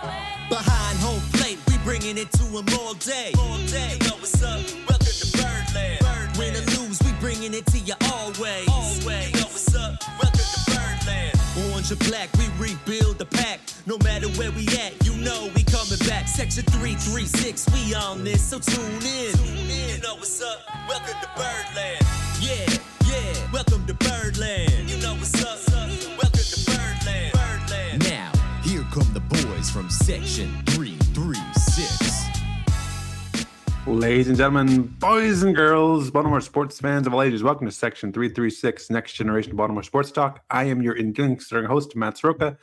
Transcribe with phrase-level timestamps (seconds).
[0.00, 3.32] Behind home plate, we bringing it to them all day.
[3.36, 3.98] All day.
[4.00, 4.60] You know what's up?
[4.88, 5.98] Welcome to Birdland.
[5.98, 6.38] Birdland.
[6.38, 8.68] Win or lose, we bringing it to you always.
[8.68, 9.32] Always.
[9.34, 9.98] You know what's up?
[10.22, 11.34] Welcome to Birdland.
[11.72, 13.58] Orange or black, we rebuild the pack.
[13.86, 16.28] No matter where we at, you know we coming back.
[16.28, 19.34] Section 336, we on this, so tune in.
[19.34, 19.96] Tune in.
[19.96, 20.62] You know what's up?
[20.88, 22.06] Welcome to Birdland.
[22.38, 22.70] Yeah,
[23.04, 23.52] yeah.
[23.52, 24.88] Welcome to Birdland.
[24.88, 25.58] You know what's up?
[26.16, 26.27] Welcome
[29.58, 32.28] boys from Section 336.
[33.88, 38.12] Ladies and gentlemen, boys and girls, Baltimore sports fans of all ages, welcome to Section
[38.12, 40.44] 336, Next Generation Baltimore Sports Talk.
[40.48, 42.56] I am your Indian host, Matt Soroka.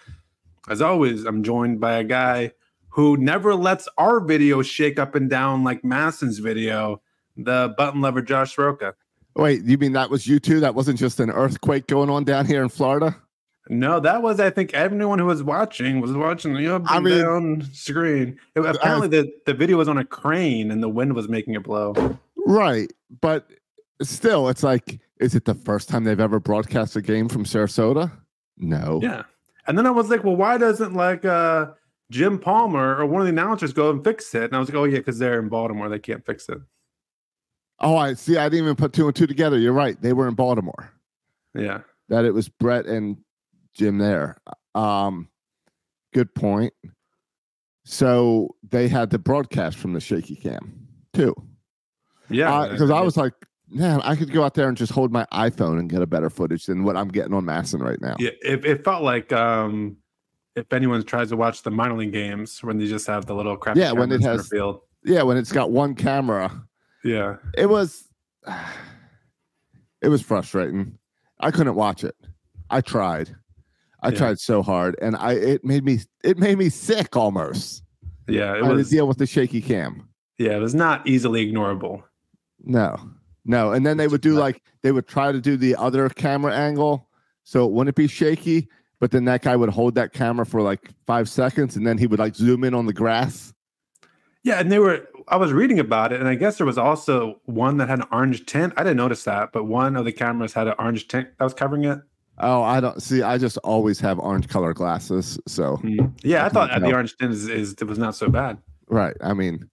[0.70, 2.54] As always, I'm joined by a guy
[2.88, 7.02] who never lets our video shake up and down like MASN's video,
[7.36, 8.94] the button lover Josh Soroka.
[9.36, 10.62] Wait, you mean that was you too?
[10.62, 13.18] That wasn't just an earthquake going on down here in Florida?
[13.70, 17.22] No, that was I think everyone who was watching was watching the up I mean-
[17.22, 18.40] down screen.
[18.55, 21.63] It- apparently, the, the video was on a crane and the wind was making it
[21.63, 22.18] blow.
[22.46, 22.91] Right.
[23.21, 23.49] But
[24.04, 28.12] still, it's like, is it the first time they've ever broadcast a game from Sarasota?
[28.58, 28.99] No.
[29.02, 29.24] Yeah.
[29.68, 31.68] And then I was like, well, why doesn't like uh
[32.12, 34.43] Jim Palmer or one of the announcers go and fix it?
[34.43, 36.60] And I was like, oh yeah, because they're in Baltimore, they can't fix it.
[37.80, 38.38] Oh, I see.
[38.38, 39.58] I didn't even put two and two together.
[39.58, 39.99] You're right.
[39.99, 40.91] They were in Baltimore.
[41.55, 41.80] Yeah.
[42.10, 43.18] That it was Brett and
[43.76, 44.37] Jim there.
[44.73, 45.29] Um,
[46.13, 46.73] good point.
[47.85, 51.35] So they had the broadcast from the shaky cam too.
[52.29, 52.70] Yeah.
[52.71, 53.34] because I was like,
[53.70, 56.29] man, I could go out there and just hold my iPhone and get a better
[56.29, 58.15] footage than what I'm getting on MASN right now.
[58.20, 59.98] yeah, it, it felt like um
[60.55, 63.57] if anyone tries to watch the minor league games when they just have the little
[63.57, 64.81] crap Yeah, when it has- field.
[65.03, 66.63] Yeah, when it's got one camera,
[67.03, 67.35] Yeah.
[67.56, 68.07] it was,
[70.01, 70.97] it was frustrating.
[71.40, 72.16] I couldn't watch it.
[72.72, 73.35] I tried,
[74.06, 74.18] I Yeah.
[74.18, 77.84] tried so hard, and I it made me it made me sick almost.
[78.28, 78.53] Yeah.
[78.53, 80.08] It I had to was deal with the shaky cam.
[80.38, 82.03] yeah, it was not easily ignorable.
[82.64, 82.98] No,
[83.46, 86.54] no, and then they would do like they would try to do the other camera
[86.54, 87.08] angle,
[87.44, 88.68] so it wouldn't be shaky.
[89.00, 92.08] But then that guy would hold that camera for like five seconds, and then he
[92.08, 93.54] would like zoom in on the grass.
[94.44, 95.08] Yeah, and they were.
[95.28, 98.06] I was reading about it, and I guess there was also one that had an
[98.12, 98.74] orange tint.
[98.78, 101.54] I didn't notice that, but one of the cameras had an orange tint that was
[101.56, 102.00] covering it.
[102.40, 103.22] Oh, I don't see.
[103.22, 105.40] I just always have orange color glasses.
[105.47, 106.07] So hmm.
[106.23, 108.57] Yeah, I I thought the orange tint is, is it was not so bad.
[108.90, 109.16] right.
[109.22, 109.69] I mean,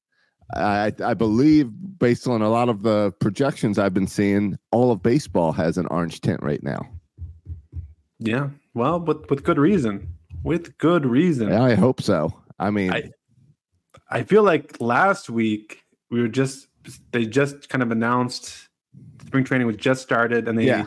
[0.54, 5.02] I I believe based on a lot of the projections I've been seeing, all of
[5.02, 6.86] baseball has an orange tint right now.
[8.18, 10.08] Yeah, well, with with good reason.
[10.44, 11.48] With good reason.
[11.50, 12.32] Yeah, I hope so.
[12.58, 13.10] I mean, I-
[14.10, 16.68] I feel like last week we were just
[17.12, 18.68] they just kind of announced
[19.26, 20.86] spring training was just started, and they Yeah.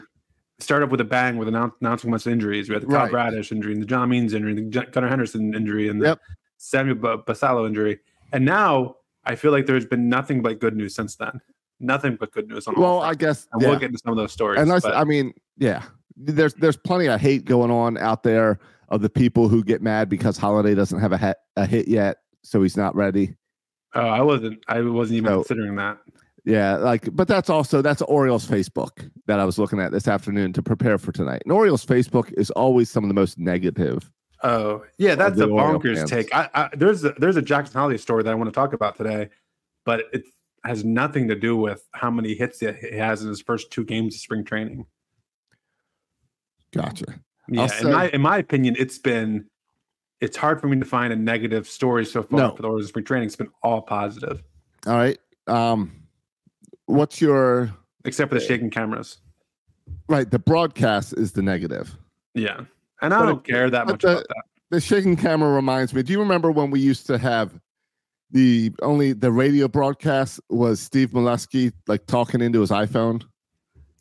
[0.59, 2.69] Started up with a bang with announce, announcing of injuries.
[2.69, 3.01] We had the Right.
[3.01, 6.01] Kyle Bradish injury, and the John Means injury, and the Gun- Gunnar Henderson injury, and
[6.01, 6.19] the Yep.
[6.57, 7.99] Samuel Ba- Basallo injury.
[8.31, 8.95] And now
[9.25, 11.41] I feel like there's been nothing but good news since then.
[11.81, 13.69] Nothing but good news on all well, I guess and yeah.
[13.69, 14.61] we'll get into some of those stories.
[14.61, 15.83] Unless but- I mean, yeah,
[16.15, 20.07] there's there's plenty of hate going on out there of the people who get mad
[20.07, 23.35] because Holliday doesn't have a hit, a hit yet, so he's not ready.
[23.93, 24.63] oh, I wasn't.
[24.69, 25.97] I wasn't even So- considering that.
[26.45, 30.53] Yeah, like, but that's also that's Orioles Facebook that I was looking at this afternoon
[30.53, 31.41] to prepare for tonight.
[31.43, 34.11] And Orioles Facebook is always some of the most negative.
[34.43, 36.09] Oh, yeah, that's a bonkers fans.
[36.11, 36.35] take.
[36.35, 38.95] I, I there's a, there's a Jackson Holliday story that I want to talk about
[38.95, 39.29] today,
[39.85, 40.23] but it
[40.63, 44.13] has nothing to do with how many hits he has in his first two games
[44.13, 44.85] of spring training.
[46.71, 47.05] Gotcha.
[47.47, 49.45] Yeah, I'll in my in my opinion, it's been
[50.21, 52.55] it's hard for me to find a negative story so far No.
[52.55, 53.27] for the Orioles spring training.
[53.27, 54.43] It's been all positive,
[54.87, 55.17] All right.
[55.47, 56.04] Um,
[56.87, 57.73] what's your
[58.03, 59.17] except for the shaking cameras.
[60.07, 60.29] right?
[60.29, 61.95] The broadcast is the negative.
[62.33, 62.61] Yeah,
[63.01, 64.43] and I But don't it- care that much the- about that.
[64.71, 66.03] the shaking camera reminds me.
[66.03, 67.59] Do you remember when we used to have
[68.31, 73.23] the only the radio broadcast was Steve Melewski like talking into his iPhone?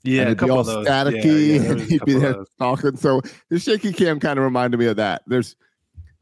[0.02, 0.86] Yeah, and it'd be couple all of those.
[0.86, 2.96] Yeah, staticky, yeah, there and he'd be there talking.
[2.96, 5.22] So the shaky cam kind of reminded me of that.
[5.26, 5.56] There's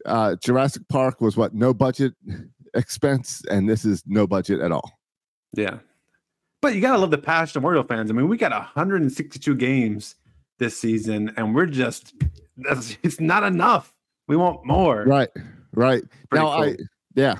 [0.05, 2.13] uh Jurassic Park was what no budget
[2.75, 4.89] expense, and this is no budget at all.
[5.53, 5.79] Yeah.
[6.63, 8.09] But you gotta love the passion of Oriole fans.
[8.09, 10.15] I mean, we got 162 games
[10.59, 12.13] this season, and we're just
[12.57, 13.93] that's it's not enough.
[14.27, 15.03] We want more.
[15.05, 15.29] Right,
[15.75, 16.03] right.
[16.29, 16.75] Pretty now I
[17.15, 17.35] yeah.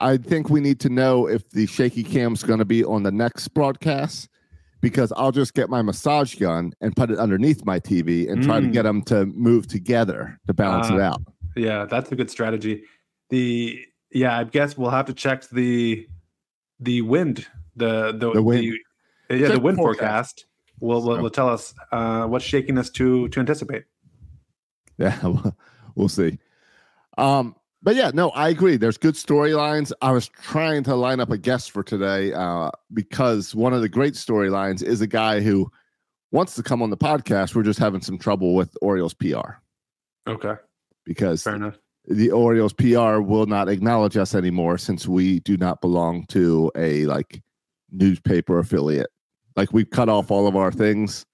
[0.00, 3.12] I think we need to know if the shaky cam's going to be on the
[3.12, 4.28] next broadcast
[4.80, 8.60] because I'll just get my massage gun and put it underneath my TV and try
[8.60, 8.72] to Mm.
[8.72, 11.10] get them to move together to balance it Ah.
[11.12, 11.22] out.
[11.54, 12.82] Yeah, that's a good strategy.
[13.28, 13.78] The
[14.10, 16.08] yeah, I guess we'll have to check the
[16.80, 17.46] the wind,
[17.80, 18.72] the the, The wind.
[19.28, 20.40] the- yeah, the wind forecast.
[20.42, 20.46] forecast.
[20.80, 23.84] Will, will So- will tell us uh, what's shaking us to to anticipate.
[24.98, 25.56] Yeah, we'll-
[25.94, 26.38] we'll see.
[27.18, 28.76] Um, but yeah, no, I agree.
[28.76, 29.90] There's good storylines.
[30.02, 33.88] I was trying to line up a guest for today uh, because one of the
[33.88, 35.70] great storylines is a guy who
[36.30, 37.54] wants to come on the podcast.
[37.54, 39.56] We're just having some trouble with Orioles PR
[40.28, 40.54] Okay,
[41.06, 41.78] because fair enough.
[42.06, 47.06] the Orioles PR will not acknowledge us anymore since we do not belong to a
[47.06, 47.42] like
[47.92, 49.10] newspaper affiliate.
[49.56, 51.26] Like we've cut off all of our things.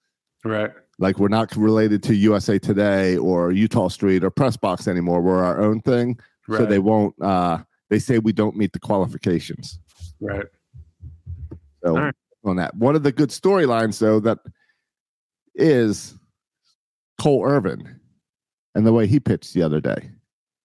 [0.44, 0.70] Right.
[0.99, 5.20] Like we're not related to USA Today or Eutaw Street or Press Box anymore.
[5.20, 6.19] We're our own thing.
[6.49, 6.58] Right.
[6.58, 7.58] So they won't uh
[7.91, 9.79] they say we don't meet the qualifications.
[10.20, 10.47] right.
[11.85, 12.14] So right.
[12.44, 12.75] on that.
[12.75, 14.38] One of the good storylines though that
[15.55, 16.14] is
[17.20, 18.00] Cole Irvin
[18.75, 20.11] and the way he pitched the other day.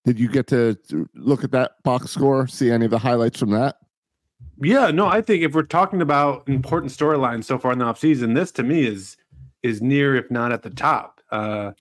[0.04, 0.78] Did you get to
[1.14, 2.48] look at that box score?
[2.48, 3.78] See any of the highlights from that?
[4.64, 8.36] Yeah, no, I think if we're talking about important storylines so far in the offseason,
[8.36, 9.18] this to me is
[9.64, 11.22] is near, if not at the top.
[11.32, 11.72] Uh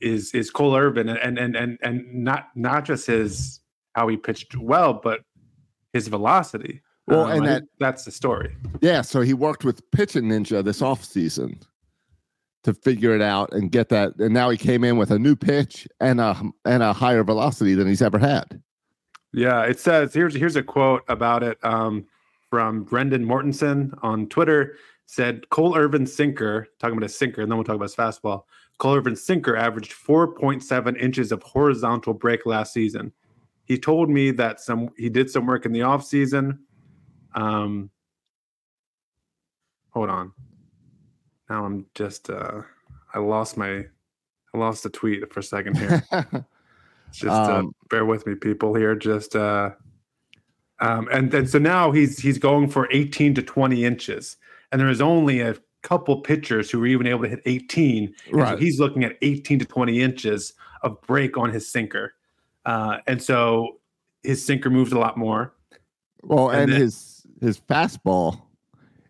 [0.00, 3.60] is is Cole Irvin and and and and not not just his
[3.94, 5.20] how he pitched well, but
[5.92, 6.80] his velocity.
[7.06, 8.56] Well, Um, and that that's the story.
[8.80, 11.62] Yeah, so he worked with Pitching Ninja this offseason
[12.64, 14.16] to figure it out and get that.
[14.18, 17.74] And now he came in with a new pitch and a and a higher velocity
[17.74, 18.62] than he's ever had.
[19.34, 22.06] Yeah, it says here's here's a quote about it um,
[22.50, 24.76] from Brendan Mortensen on Twitter.
[25.06, 28.44] Said Cole Irvin's sinker, talking about his sinker, and then we'll talk about his fastball.
[28.78, 33.12] Cole Irvin's sinker averaged 4.7 inches of horizontal break last season.
[33.64, 36.60] He told me that some he did some work in the off season.
[37.34, 37.90] Um,
[39.90, 40.32] hold on.
[41.50, 42.62] Now I'm just uh,
[43.12, 43.84] I lost my
[44.54, 46.04] I lost the tweet for a second here.
[47.14, 48.74] Just uh, Um, bear with me, people.
[48.74, 49.70] Here, just uh,
[50.80, 54.36] um, and then so now he's he's going for 18 to 20 inches,
[54.72, 58.06] and there is only a couple pitchers who were even able to hit 18.
[58.06, 58.58] And so Right.
[58.58, 62.14] he's looking at 18 to 20 inches of break on his sinker,
[62.66, 63.78] uh, and so
[64.22, 65.52] his sinker moves a lot more.
[66.22, 68.40] well, And and, then- his his fastball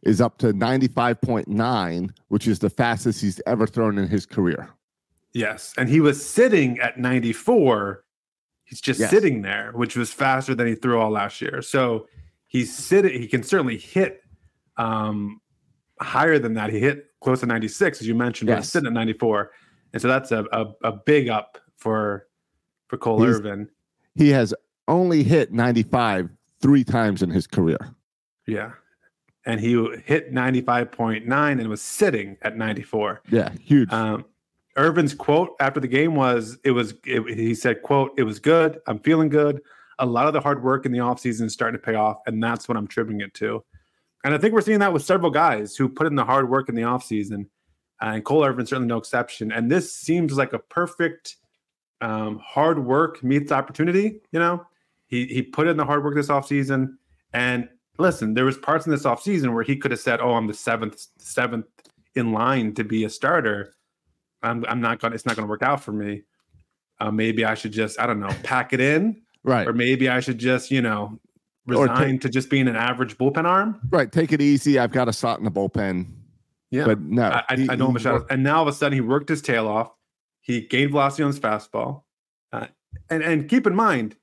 [0.03, 4.69] is up to 95.9, which is the fastest he's ever thrown in his career.
[5.35, 8.05] Yes, and he was sitting at 94.
[8.65, 9.11] He's just Yes.
[9.11, 11.61] sitting there, which was faster than he threw all last year.
[11.61, 12.07] So
[12.47, 13.21] he's sitting.
[13.21, 14.23] He can certainly hit
[14.77, 15.41] um,
[16.01, 16.71] higher than that.
[16.71, 18.49] He hit close to 96, as you mentioned.
[18.49, 19.51] But he's sitting at 94,
[19.93, 22.27] and so that's a a, a big up for
[22.89, 23.69] for Cole He's- Irvin.
[24.15, 24.55] He has
[24.87, 27.79] only hit 95 three times in his career.
[28.47, 28.73] Yeah,
[29.45, 29.73] and he
[30.05, 31.27] hit 95.9
[31.61, 33.23] and was sitting at 94.
[33.31, 33.93] Yeah, huge.
[33.93, 34.25] Um,
[34.77, 38.81] Irvin's quote after the game was, "It was." It, he said, "quote It was good.
[38.87, 39.61] I'm feeling good.
[39.99, 42.43] A lot of the hard work in the offseason is starting to pay off, and
[42.43, 43.65] that's what I'm tripping it to."
[44.25, 46.69] And I think we're seeing that with several guys who put in the hard work
[46.69, 47.47] in the offseason,
[48.01, 49.53] and Cole Irvin's certainly no exception.
[49.53, 51.37] And this seems like a perfect
[52.01, 54.21] um, hard work meets opportunity.
[54.33, 54.67] You know,
[55.07, 56.97] he he put in the hard work this offseason,
[57.33, 57.69] and
[57.99, 60.55] listen, there was parts in this offseason where he could have said, "Oh, I'm the
[60.55, 61.67] seventh seventh
[62.15, 63.75] in line to be a starter."
[64.45, 65.15] I'm, I'm not gonna.
[65.15, 66.23] It's not gonna work out for me.
[67.01, 69.67] Uh, maybe I should just, I don't know, pack it in, right.
[69.67, 71.19] or maybe I should just, you know,
[71.67, 73.81] resign to just being an average bullpen arm.
[73.91, 74.11] Right.
[74.13, 74.79] Take it easy.
[74.79, 76.07] I've got a slot in the bullpen.
[76.71, 77.23] Yeah, But no.
[77.25, 79.43] I, I, he- I know worked- And now all of a sudden, he worked his
[79.43, 79.91] tail off.
[80.41, 82.03] He gained velocity on his fastball.
[82.53, 82.67] Uh,
[83.11, 84.15] and and keep in mind,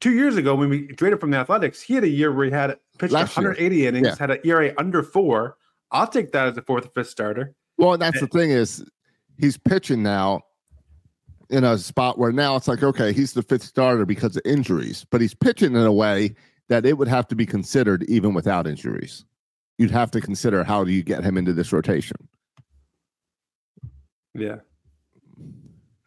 [0.00, 2.50] two years ago when we traded from the Athletics, he had a year where he
[2.50, 3.48] had pitched Last year.
[3.48, 4.16] 180 innings, Yeah.
[4.18, 5.58] had an ERA under four.
[5.90, 7.54] I'll take that as a fourth or fifth starter.
[7.78, 8.84] Well, that's the thing is
[9.38, 10.42] he's pitching now
[11.50, 15.06] in a spot where now it's like, okay, he's the fifth starter because of injuries,
[15.10, 16.34] but he's pitching in a way
[16.68, 19.24] that it would have to be considered even without injuries.
[19.78, 22.16] You'd have to consider how do you get him into this rotation.
[24.34, 24.56] Yeah.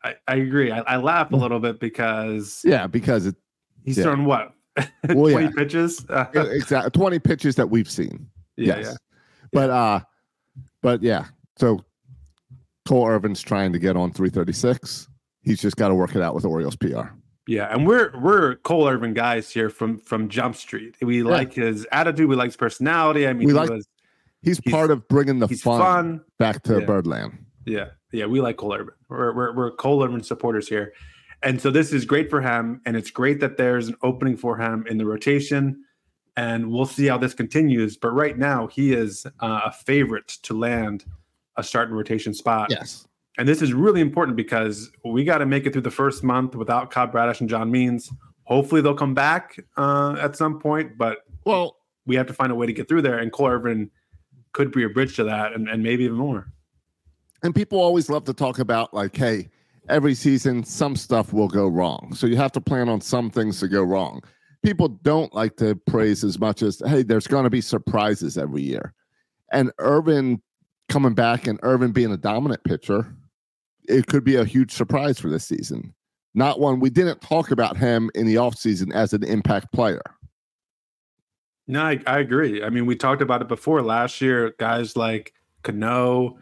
[0.03, 0.71] I, I agree.
[0.71, 3.36] I, I laugh a little bit because Yeah, because it,
[3.83, 4.03] he's Yeah.
[4.05, 4.53] thrown what?
[5.09, 5.51] Well, 20 yeah.
[5.55, 6.05] pitches?
[6.36, 8.29] Exactly 20 pitches that we've seen.
[8.57, 8.86] yeah, yes.
[8.86, 8.93] yeah.
[9.51, 10.00] But uh
[10.81, 11.25] but yeah.
[11.57, 11.83] So
[12.89, 15.08] Cole Irvin's trying to get on 336.
[15.43, 17.01] He's just got to work it out with Orioles PR.
[17.48, 20.96] Yeah, and we're we're Cole Irvin guys here from from Jump Street.
[21.01, 22.27] We like his attitude.
[22.29, 23.27] We like his personality.
[23.27, 23.88] I mean, We he like was,
[24.41, 26.22] He's, He's- part of bringing the fun, fun.
[26.38, 26.86] back to Yeah.
[26.86, 27.46] Birdland.
[27.65, 28.93] Yeah, yeah, we like Cole Irvin.
[29.10, 30.93] We're, we're we're Cole Irvin supporters here,
[31.43, 34.58] and so this is great for him, and it's great that there's an opening for
[34.58, 35.84] him in the rotation,
[36.38, 37.98] and we'll see how this continues.
[37.98, 41.05] But right now, he is uh, a favorite to land
[41.60, 42.68] a starting rotation spot.
[42.70, 43.08] Yes.
[43.38, 46.56] And this is really important because we got to make it through the first month
[46.56, 48.10] without Cobb Bradish and John Means.
[48.44, 52.56] Hopefully, they'll come back uh, at some point, but Well, we have to find a
[52.56, 53.20] way to get through there.
[53.20, 53.92] And Cole Irvin
[54.54, 56.51] could be a bridge to that, and, and maybe even more.
[57.44, 59.48] and people always love to talk about like, hey,
[59.88, 62.13] every season some stuff will go wrong.
[62.16, 64.22] So you have to plan on some things to go wrong.
[64.63, 68.63] People don't like to praise as much as hey, there's going to be surprises every
[68.63, 68.94] year.
[69.54, 70.42] And Irvin
[70.89, 73.13] coming back and Irvin being a dominant pitcher,
[73.88, 75.93] it could be a huge surprise for this season.
[76.36, 80.01] Not one we didn't talk about him in the offseason as an impact player.
[81.67, 82.63] No, I, I agree.
[82.63, 84.53] I mean, we talked about it before last year.
[84.58, 86.38] Guys like Cano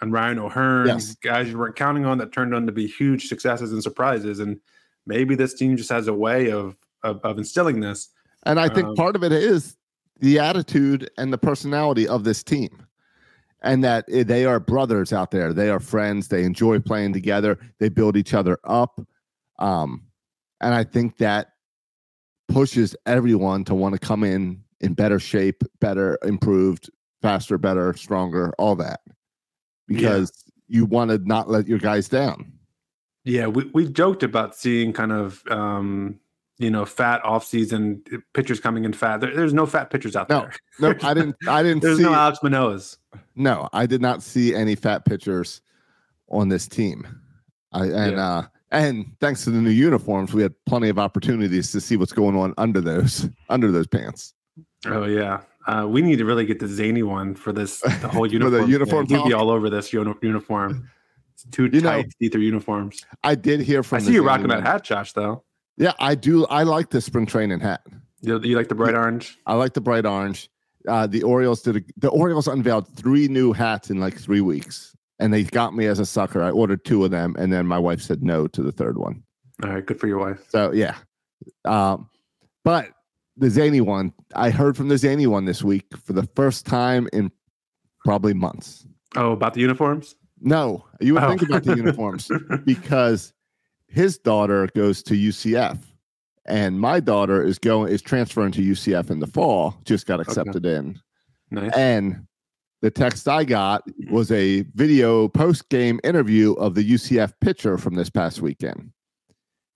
[0.00, 1.14] and Ryan O'Hearn, Yes.
[1.16, 4.40] guys you weren't counting on that turned out to be huge successes and surprises.
[4.40, 4.58] And
[5.06, 8.08] maybe this team just has a way of of, of instilling this.
[8.44, 9.76] And I think Um, part of it is
[10.18, 12.86] the attitude and the personality of this team.
[13.62, 15.52] And that eh, they are brothers out there.
[15.52, 16.28] They are friends.
[16.28, 17.58] They enjoy playing together.
[17.78, 19.00] They build each other up.
[19.58, 20.06] Um,
[20.60, 21.52] and I think that
[22.48, 26.90] pushes everyone to want to come in in better shape, better, improved,
[27.22, 29.00] faster, better, stronger, all that.
[29.86, 30.32] Because
[30.68, 32.52] you want to not let your guys down.
[33.24, 36.18] Yeah, we we've joked about seeing kind of um,
[36.60, 39.20] you know fat off season pitchers coming in fat.
[39.20, 40.40] There, there's no fat pitchers out No,
[40.78, 40.92] there.
[40.92, 42.98] No, I didn't I didn't There's see no Alek Manoahs.
[43.34, 45.62] No, I did not see any fat pitchers
[46.28, 47.06] on this team.
[47.72, 48.28] I and Yeah.
[48.28, 52.12] uh and thanks to the new uniforms, we had plenty of opportunities to see what's
[52.12, 54.34] going on under those under those pants.
[54.86, 58.26] Oh yeah, uh, we need to really get the zany one for this the whole
[58.26, 58.60] uniform.
[58.62, 58.70] thing.
[58.70, 60.88] uniform He'd be all over this uniform.
[61.34, 63.04] It's too You know- tight, see-through uniforms.
[63.24, 65.14] I did hear from I the see you rocking that hat, Josh.
[65.14, 65.42] Though
[65.80, 66.46] Yeah, I do.
[66.46, 67.80] I like the spring training hat.
[68.20, 69.38] you, you like the bright orange.
[69.46, 70.48] I like the bright orange.
[70.86, 71.76] Uh, the Orioles did.
[71.76, 75.86] A, the Orioles unveiled three new hats in like three weeks, and they got me
[75.86, 76.42] as a sucker.
[76.42, 79.22] I ordered two of them, and then my wife said no to the third one.
[79.64, 80.42] All right, good for your wife.
[80.50, 80.96] So yeah,
[81.64, 82.08] um,
[82.64, 82.88] but
[83.36, 87.08] the zany one, I heard from the zany one this week for the first time
[87.12, 87.30] in
[88.04, 88.86] probably months.
[89.16, 90.14] Oh, about the uniforms.
[90.42, 91.28] No, you would Oh.
[91.28, 92.30] think about the uniforms
[92.64, 93.32] because
[93.90, 95.78] his daughter goes to UCF,
[96.46, 99.76] and my daughter is going is transferring to UCF in the fall.
[99.84, 101.00] Just got accepted in,
[101.50, 101.72] nice.
[101.76, 102.26] and
[102.82, 107.94] the text I got was a video post game interview of the UCF pitcher from
[107.94, 108.90] this past weekend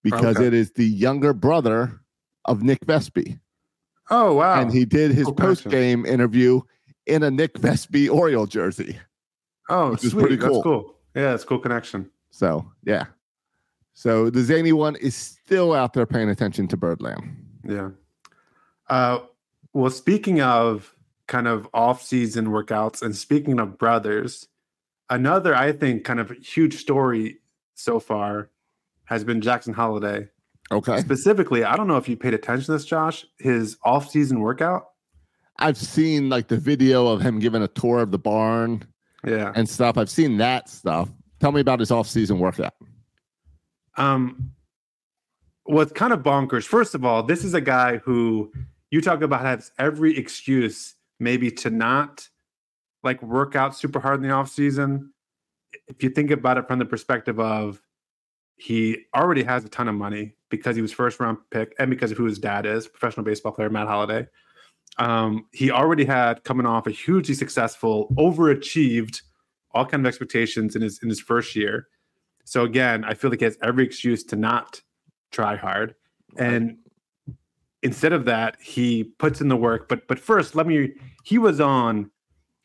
[0.02, 0.47] because Okay.
[0.47, 2.00] it is the younger brother
[2.47, 3.38] of Nick Vespi.
[4.11, 4.61] Oh wow.
[4.61, 5.37] And he did his connection.
[5.47, 6.61] post game interview
[7.06, 8.99] in a Nick Vespi Oriole jersey.
[9.68, 10.21] oh, which sweet.
[10.21, 10.62] pretty That's cool.
[10.62, 10.94] cool.
[11.14, 12.11] Yeah, it's cool connection.
[12.30, 13.04] So, yeah.
[13.95, 17.37] So the zany one is still out there paying attention to Birdland.
[17.67, 17.91] Yeah.
[18.89, 19.21] Uh,
[19.73, 20.95] well, speaking of
[21.27, 24.49] kind of off-season workouts, and speaking of brothers,
[25.09, 27.39] another I think kind of huge story
[27.75, 28.51] so far
[29.05, 30.29] has been Jackson Holliday.
[30.73, 30.99] Okay.
[31.01, 33.25] Specifically, I don't know if you paid attention to this, Josh.
[33.39, 34.87] His off-season workout.
[35.59, 38.85] I've seen like the video of him giving a tour of the barn
[39.25, 39.53] Yeah.
[39.55, 39.97] and stuff.
[39.97, 41.11] I've seen that stuff.
[41.39, 42.75] Tell me about his off-season workout.
[43.97, 44.53] Um,
[45.65, 46.65] what's kind of bonkers.
[46.65, 48.53] First of all, this is a guy who
[48.91, 52.29] you talk about has every excuse maybe to not
[53.03, 55.13] like work out super hard in the off season.
[55.89, 57.81] If you think about it from the perspective of
[58.57, 62.13] he already has a ton of money because he was first round pick and because
[62.13, 64.29] of who his dad is, professional baseball player Matt Holliday.
[64.99, 69.23] Um, he already had coming off a hugely successful, overachieved,
[69.73, 71.89] all kind of expectations in his in his first year.
[72.45, 74.81] So again, I feel like he has every excuse to not
[75.33, 75.95] try hard.
[76.37, 76.77] And
[77.83, 79.89] instead of that, he puts in the work.
[79.89, 80.93] But but first, let me
[81.25, 82.11] he was on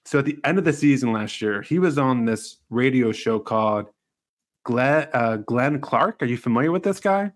[0.06, 3.40] so at the end of the season last year, he was on this radio show
[3.40, 3.86] called
[4.66, 6.22] Glenn uh, Glenn Clark.
[6.22, 7.32] Are you familiar with this guy?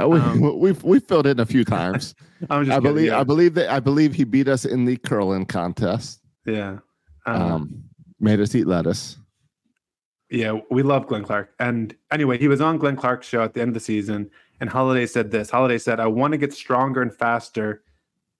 [0.00, 2.14] Uh, we, Um, we've we've filled in a few times.
[2.50, 3.20] I'm I kidding, believe yeah.
[3.20, 6.20] I believe that I believe he beat us in the curling contest.
[6.46, 6.78] yeah.
[7.26, 7.84] Um, Um,
[8.20, 9.16] made us eat lettuce.
[10.34, 11.54] Yeah, we love Glenn Clark.
[11.60, 14.68] And anyway, he was on Glenn Clark's show at the end of the season, and
[14.68, 15.48] Holliday said this.
[15.48, 17.84] Holliday said, "I want to get stronger and faster,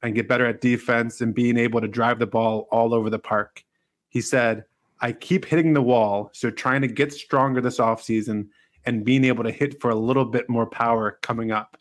[0.03, 3.21] and get better at defense and being able to drive the ball all over the
[3.21, 3.65] park."
[4.09, 4.65] He said,
[5.01, 8.49] "I keep hitting the wall, so trying to get stronger this offseason
[8.85, 11.77] and being able to hit for a little bit more power coming up."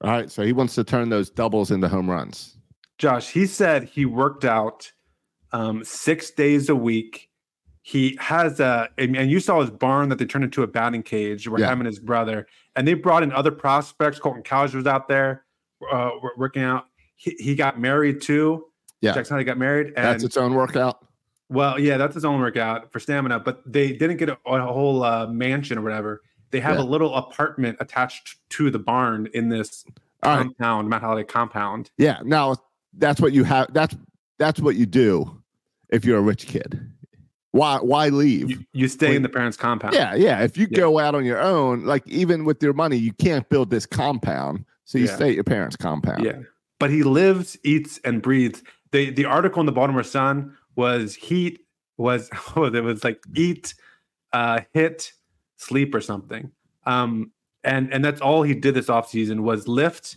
[0.00, 2.56] All right, so he wants to turn those doubles into home runs.
[2.98, 4.92] Josh, he said he worked out
[5.52, 7.30] um, six days a week.
[7.88, 11.46] He has a, and you saw his barn that they turned into a batting cage
[11.46, 11.70] where Yeah.
[11.72, 14.18] him and his brother, and they brought in other prospects.
[14.18, 15.44] Colton Cowser was out there
[15.92, 16.86] uh, working out.
[17.14, 18.64] He, he got married too.
[19.02, 19.12] Yeah.
[19.12, 19.86] Jackson Holliday got married.
[19.88, 21.06] And That's its own workout.
[21.48, 25.04] well, yeah, that's his own workout for stamina, but they didn't get a, a whole
[25.04, 26.22] uh, mansion or whatever.
[26.50, 26.82] They have Yeah.
[26.82, 29.84] a little apartment attached to the barn in this
[30.24, 30.42] All right.
[30.42, 31.92] compound, Matt Holliday compound.
[31.98, 32.18] Yeah.
[32.24, 32.56] Now
[32.98, 33.72] that's what you have.
[33.72, 33.94] That's
[34.38, 35.40] that's what you do
[35.88, 36.80] if you're a rich kid.
[37.56, 38.50] Why why leave?
[38.50, 39.16] You, you stay Wait.
[39.16, 39.94] in the parents' compound.
[39.94, 40.42] Yeah, yeah.
[40.42, 40.78] If you Yeah.
[40.78, 44.64] go out on your own, like even with your money, you can't build this compound.
[44.84, 45.16] So you Yeah.
[45.16, 46.24] stay at your parents' compound.
[46.24, 46.38] Yeah.
[46.78, 48.62] But he lives, eats, and breathes.
[48.92, 51.60] The the article in the Baltimore Sun was heat
[51.96, 53.74] was oh, it was like eat,
[54.32, 55.12] uh, hit,
[55.56, 56.50] sleep or something.
[56.84, 57.32] Um,
[57.64, 60.16] and and that's all he did this offseason was lift.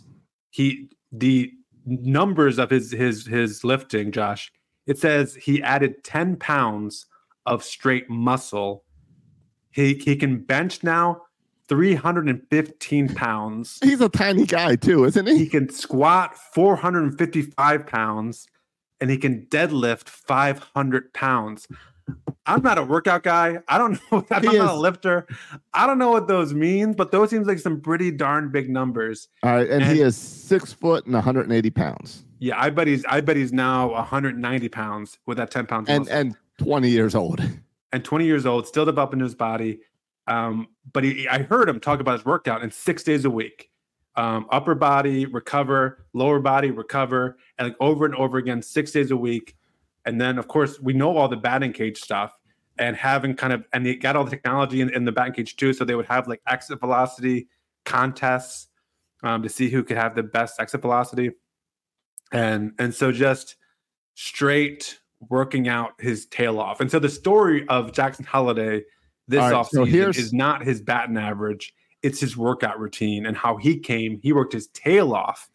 [0.50, 1.52] He the
[1.86, 4.52] numbers of his his his lifting, Josh.
[4.86, 7.06] It says he added 10 pounds
[7.50, 8.84] of straight muscle.
[9.70, 11.22] He he can bench now
[11.68, 15.38] 315 pounds He's a tiny guy too, isn't he?
[15.38, 18.46] he can squat 455 pounds
[19.00, 21.68] and he can deadlift 500 pounds.
[22.44, 23.58] I'm not a workout guy.
[23.68, 24.24] I don't know.
[24.32, 25.26] I'm He not a lifter.
[25.72, 29.28] I don't know what those mean, but those seems like some pretty darn big numbers.
[29.44, 33.20] All right, and, he is six foot and 180 pounds, Yeah, I bet he's I
[33.20, 36.16] bet he's now 190 pounds with that 10 pounds and muscle.
[36.16, 37.42] and 20 years old.
[37.92, 39.80] and 20 years old, still developing his body.
[40.26, 43.70] Um, but he, I heard him talk about his workout in six days a week.
[44.16, 49.10] Um, upper body recover, lower body recover, and like over and over again, six days
[49.10, 49.56] a week.
[50.04, 52.32] And then, of course, we know all the batting cage stuff
[52.78, 55.56] and having kind of, and they got all the technology in, in the batting cage
[55.56, 55.72] too.
[55.72, 57.48] So they would have like exit velocity
[57.84, 58.68] contests
[59.22, 61.30] um, to see who could have the best exit velocity.
[62.32, 63.56] And and so just
[64.14, 66.80] straight working out his tail off.
[66.80, 68.84] And so the story of Jackson Holliday
[69.28, 73.36] this right, so offseason here's- is not his batting average, it's his workout routine and
[73.36, 74.18] how he came.
[74.22, 75.48] He worked his tail off.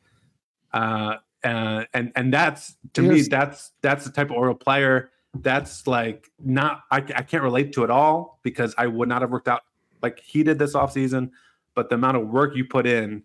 [0.72, 5.86] Uh, uh, and and that's to me that's that's the type of oral player that's
[5.86, 9.48] like not I, I can't relate to at all because I would not have worked
[9.48, 9.62] out
[10.02, 11.30] like he did this offseason
[11.76, 13.22] but the amount of work you put in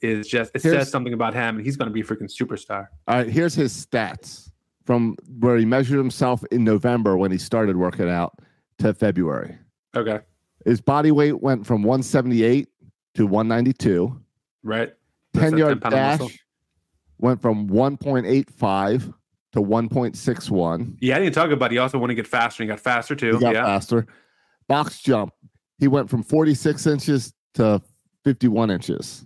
[0.00, 2.86] is just it says something about him and he's going to be a freaking superstar
[3.08, 4.50] All right, here's his stats
[4.86, 8.38] from where he measured himself in November when he started working out
[8.78, 9.58] to February.
[9.96, 10.20] okay
[10.64, 12.68] His body weight went from 178
[13.14, 14.18] to 192.
[14.62, 14.94] right
[15.34, 16.36] 10 yard 10 dash muscle.
[17.18, 19.12] went from 1.85
[19.52, 20.96] to 1.61.
[21.00, 21.74] yeah I didn't talk about it.
[21.74, 24.06] he also wanted to get faster he got faster too He got yeah faster.
[24.68, 25.32] Box jump,
[25.78, 27.80] he went from 46 inches to
[28.24, 29.24] 51 inches.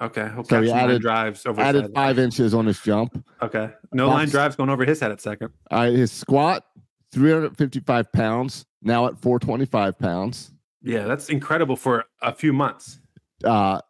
[0.00, 3.24] Okay he'll So he added- drives over Added five inches on his jump.
[3.42, 6.64] okay no Box- line drives going over his head at second All right, his squat,
[7.12, 10.52] 355 pounds, now at 425 pounds.
[10.82, 13.00] yeah that's incredible for a few months
[13.44, 13.80] Uh,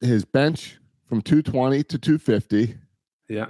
[0.00, 2.76] his bench from 220 to 250,
[3.28, 3.46] yeah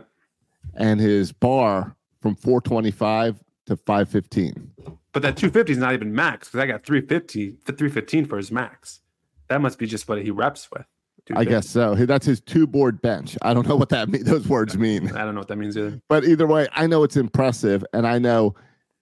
[0.75, 4.73] and his bar from 425 to 515.
[5.13, 9.01] But that 250 is not even max because I got 350, 315 for his max.
[9.49, 10.85] That must be just what he reps with.
[11.35, 11.95] I guess so.
[11.95, 13.37] That's his two board bench.
[13.43, 15.77] I don't know what that mean, those words mean, I don't know what that means
[15.77, 16.01] either.
[16.09, 18.55] but either way, I know it's impressive, and I know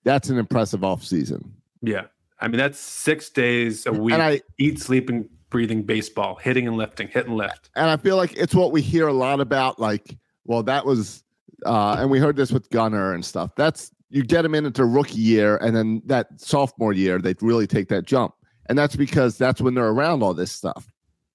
[0.04, 1.52] that's an impressive off season.
[1.80, 2.06] Yeah.
[2.40, 4.14] I mean, that's six days a week.
[4.14, 7.70] And I Eat, sleep, and breathing baseball, hitting and lifting, hit and lift.
[7.76, 9.78] and I feel like it's what we hear a lot about.
[9.78, 11.22] Like, well, that was,
[11.66, 13.50] uh, and we heard this with Gunnar and stuff.
[13.56, 17.66] That's you get them in into rookie year, and then that sophomore year they really
[17.66, 18.35] take that jump,
[18.66, 20.88] and that's because that's when they're around all this stuff.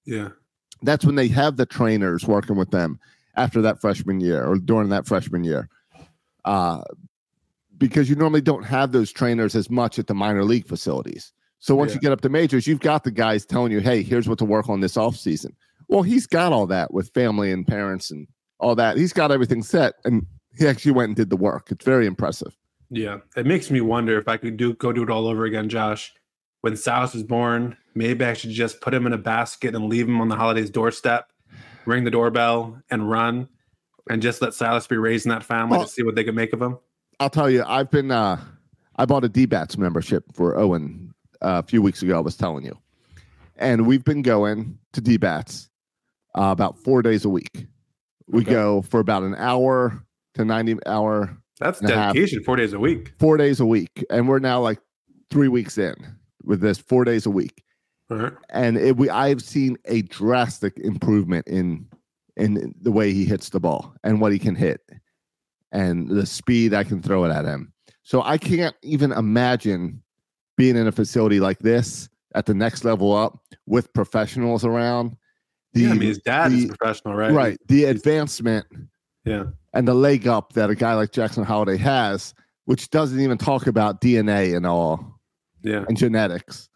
[0.06, 0.30] Yeah.
[0.84, 3.00] That's when they have the trainers working with them
[3.36, 5.70] after that freshman year or during that freshman year.
[6.46, 6.82] Uh,
[7.78, 11.32] because you normally don't have those trainers as much at the minor league facilities.
[11.60, 11.96] So once Yeah.
[11.96, 14.46] you get up to majors, you've got the guys telling you, hey, here's what to
[14.46, 15.56] work on this off season.
[15.88, 18.28] Well, he's got all that with family and parents and
[18.60, 18.98] all that.
[18.98, 20.26] He's got everything set and
[20.58, 21.68] he actually went and did the work.
[21.72, 22.56] It's very impressive.
[22.90, 23.18] Yeah.
[23.36, 26.14] It makes me wonder if I could do go do it all over again, Josh.
[26.62, 30.08] When Silas was born, maybe I should just put him in a basket and leave
[30.08, 31.32] him on the holidays doorstep,
[31.86, 33.48] ring the doorbell, and run,
[34.10, 36.36] and just let Silas be raised in that family Well- to see what they can
[36.36, 36.78] make of him.
[37.20, 38.40] I'll tell you, I've been uh
[38.96, 42.66] I bought a DBATS membership for Owen uh, a few weeks ago, I was telling
[42.66, 42.76] you.
[43.56, 45.70] And we've been going to DBATS
[46.38, 47.68] uh, about four days a week.
[48.28, 48.52] We Okay.
[48.52, 50.04] go for about an hour
[50.36, 52.14] to 90 hour, That's a half.
[52.14, 53.14] dedication, four days a week.
[53.20, 54.04] four days a week.
[54.10, 54.80] And we're now like
[55.30, 55.94] three weeks in
[56.44, 57.64] with this four days a week.
[58.10, 58.32] Uh-huh.
[58.50, 61.88] And it, we I've seen a drastic improvement in
[62.38, 64.82] in the way he hits the ball and what he can hit
[65.72, 67.74] and the speed I can throw it at him.
[68.04, 70.02] So I can't even imagine
[70.56, 75.18] being in a facility like this at the next level up with professionals around.
[75.74, 77.32] The, yeah, I mean, his dad is the- a professional, right?
[77.34, 77.60] right.
[77.68, 78.66] The advancement
[79.26, 79.46] Yeah.
[79.74, 82.34] and the leg up that a guy like Jackson Holliday has,
[82.66, 85.20] which doesn't even talk about DNA and all
[85.64, 85.84] Yeah.
[85.88, 86.70] and genetics,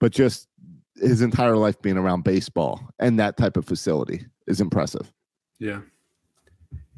[0.00, 0.47] but just
[1.00, 5.12] his entire life being around baseball and that type of facility is impressive.
[5.58, 5.80] Yeah.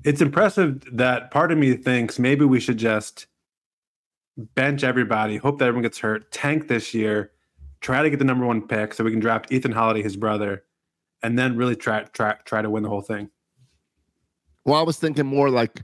[0.04, 3.26] It's impressive that part of me thinks maybe we should just
[4.54, 7.32] bench everybody, hope that everyone gets hurt, tank this year,
[7.80, 10.64] try to get the number one pick so we can draft Ethan Holliday, his brother,
[11.22, 13.30] and then really try try try to win the whole thing.
[14.64, 15.82] Well, I was thinking more like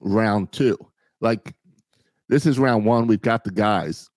[0.00, 0.76] round two.
[1.20, 1.54] Like
[2.28, 3.06] this is round one.
[3.06, 4.10] We've got the guys.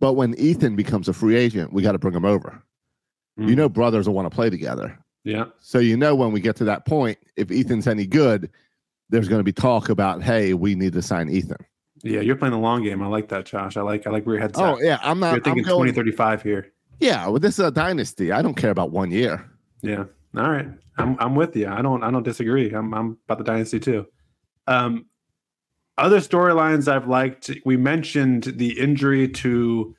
[0.00, 2.62] But when Ethan becomes a free agent, we got to bring him over.
[3.38, 3.56] You Mm.
[3.56, 4.98] know, brothers will want to play together.
[5.24, 5.46] Yeah.
[5.58, 8.50] So you know when we get to that point, if Ethan's any good,
[9.10, 11.58] there's going to be talk about, hey, we need to sign Ethan.
[12.02, 13.02] Yeah, you're playing the long game.
[13.02, 13.76] I like that, Josh.
[13.76, 15.34] I like I like where your head's Oh yeah, I'm You're not.
[15.36, 16.72] I'm thinking going, 2035 here.
[17.00, 18.32] yeah, well, this is a dynasty.
[18.32, 19.44] I don't care about one year.
[19.82, 20.04] Yeah.
[20.36, 20.68] All right.
[20.98, 21.68] I'm I'm with you.
[21.68, 22.72] I don't I don't disagree.
[22.72, 24.06] I'm I'm about the dynasty too.
[24.66, 25.06] Um
[25.98, 29.94] other storylines I've liked, we mentioned the injury to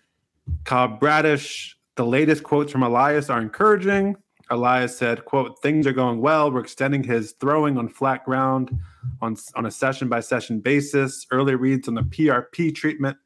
[0.63, 1.75] Cobb Bradish.
[1.95, 4.15] The latest quotes from Elias are encouraging.
[4.49, 6.51] Elias said, quote, things are going well.
[6.51, 8.79] We're extending his throwing on flat ground
[9.21, 11.25] on, on a session by session basis.
[11.31, 13.17] Early reads on the PRP treatment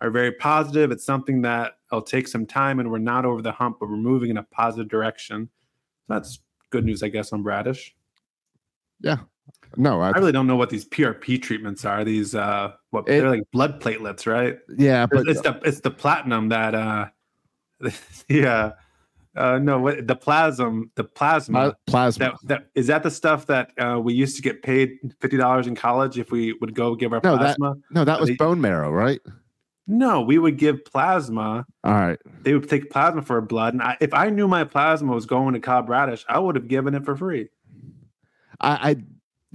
[0.00, 0.90] are very positive.
[0.90, 3.96] It's something that will take some time and we're not over the hump, but we're
[3.96, 5.48] moving in a positive direction.
[6.08, 7.94] That's good news, I guess, on Bradish.
[9.76, 12.04] No, I, I really don't know what these PRP treatments are.
[12.04, 14.58] These uh what It- they're like blood platelets, right?
[14.76, 17.06] yeah, but it's the it's the platinum that uh
[18.28, 18.72] yeah.
[19.36, 21.58] Uh no, what the plasm, the plasma.
[21.70, 22.24] pla- plasma.
[22.24, 25.66] that, that is that the stuff that uh, we used to get paid fifty dollars
[25.66, 27.76] in college if we would go give our No, that- plasma.
[27.90, 29.20] no, that was they- bone marrow, right?
[29.88, 31.64] no, we would give plasma.
[31.84, 32.18] All right.
[32.42, 35.52] They would take plasma for blood, and I, if I knew my plasma was going
[35.54, 37.50] to Cobb Radish, I would have given it for free.
[38.60, 38.96] I, I,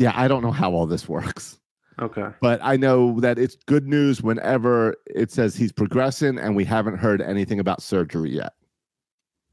[0.01, 1.59] yeah, I don't know how all this works,
[2.01, 2.27] Okay.
[2.41, 6.97] but I know that it's good news whenever it says he's progressing, and we haven't
[6.97, 8.53] heard anything about surgery yet.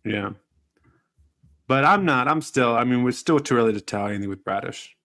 [0.06, 0.30] Yeah.
[1.66, 2.28] But I'm not.
[2.28, 2.74] I'm still.
[2.74, 4.96] I mean, we're still too early to tell anything with Bradish.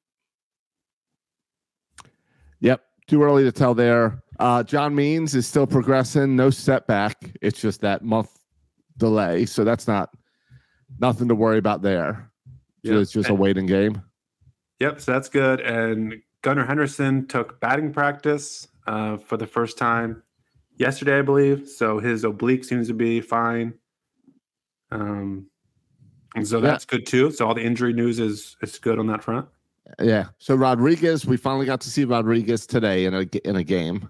[2.61, 4.23] Yep, too early to tell there.
[4.39, 7.31] Uh, John Means is still progressing, no setback.
[7.41, 8.31] It's just that month
[8.95, 10.15] delay, so that's not
[10.99, 12.31] nothing to worry about there.
[12.85, 12.97] So.
[12.97, 14.01] It's just a waiting game.
[14.83, 14.99] Yep.
[14.99, 15.61] So that's good.
[15.61, 20.21] And Gunnar Henderson took batting practice uh, for the first time
[20.75, 21.69] yesterday, I believe.
[21.69, 23.75] So his oblique seems to be fine.
[24.91, 25.47] Um,
[26.35, 26.63] and so Yeah.
[26.71, 27.31] that's good too.
[27.31, 29.47] So all the injury news is is good on that front.
[30.01, 30.25] Yeah.
[30.37, 34.09] So Rodriguez, we finally got to see Rodriguez today in a in a game.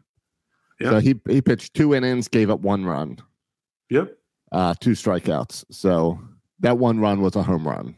[0.80, 0.90] Yeah.
[0.90, 3.20] So he he pitched two innings, gave up one run,
[3.90, 4.18] Yep.
[4.52, 5.66] uh, two strikeouts.
[5.70, 6.18] So
[6.62, 7.96] that one run was a home run.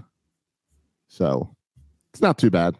[1.07, 1.54] So
[2.15, 2.77] it's not too bad.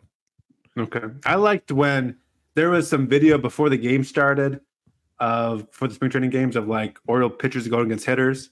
[0.77, 1.01] Okay.
[1.25, 2.17] I liked when
[2.53, 4.61] there was some video before the game started
[5.19, 8.49] of for the spring training games of like Oriole pitchers going against hitters.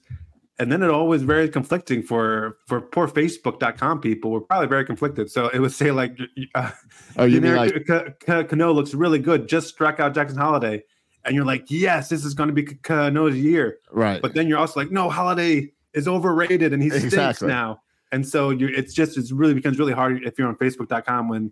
[0.58, 5.30] And then it always very conflicting for for poor Facebook.com people were probably very conflicted.
[5.30, 6.18] So it would say like
[6.54, 6.70] uh,
[7.16, 10.38] Oh, you mean like Yennier Ca- Ca- Cano looks really good, just struck out Jackson
[10.38, 10.82] Holliday.
[11.24, 13.78] And you're like, yes, this is going to be Ca- Cano's year.
[13.90, 14.20] right?
[14.20, 17.48] But then you're also like, no, Holliday is overrated and he stinks Exactly.
[17.48, 17.80] now.
[18.14, 21.50] And so you it's just it's really becomes really hard if you're on Facebook.com when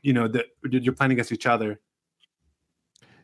[0.00, 1.78] you know that you're playing against each other.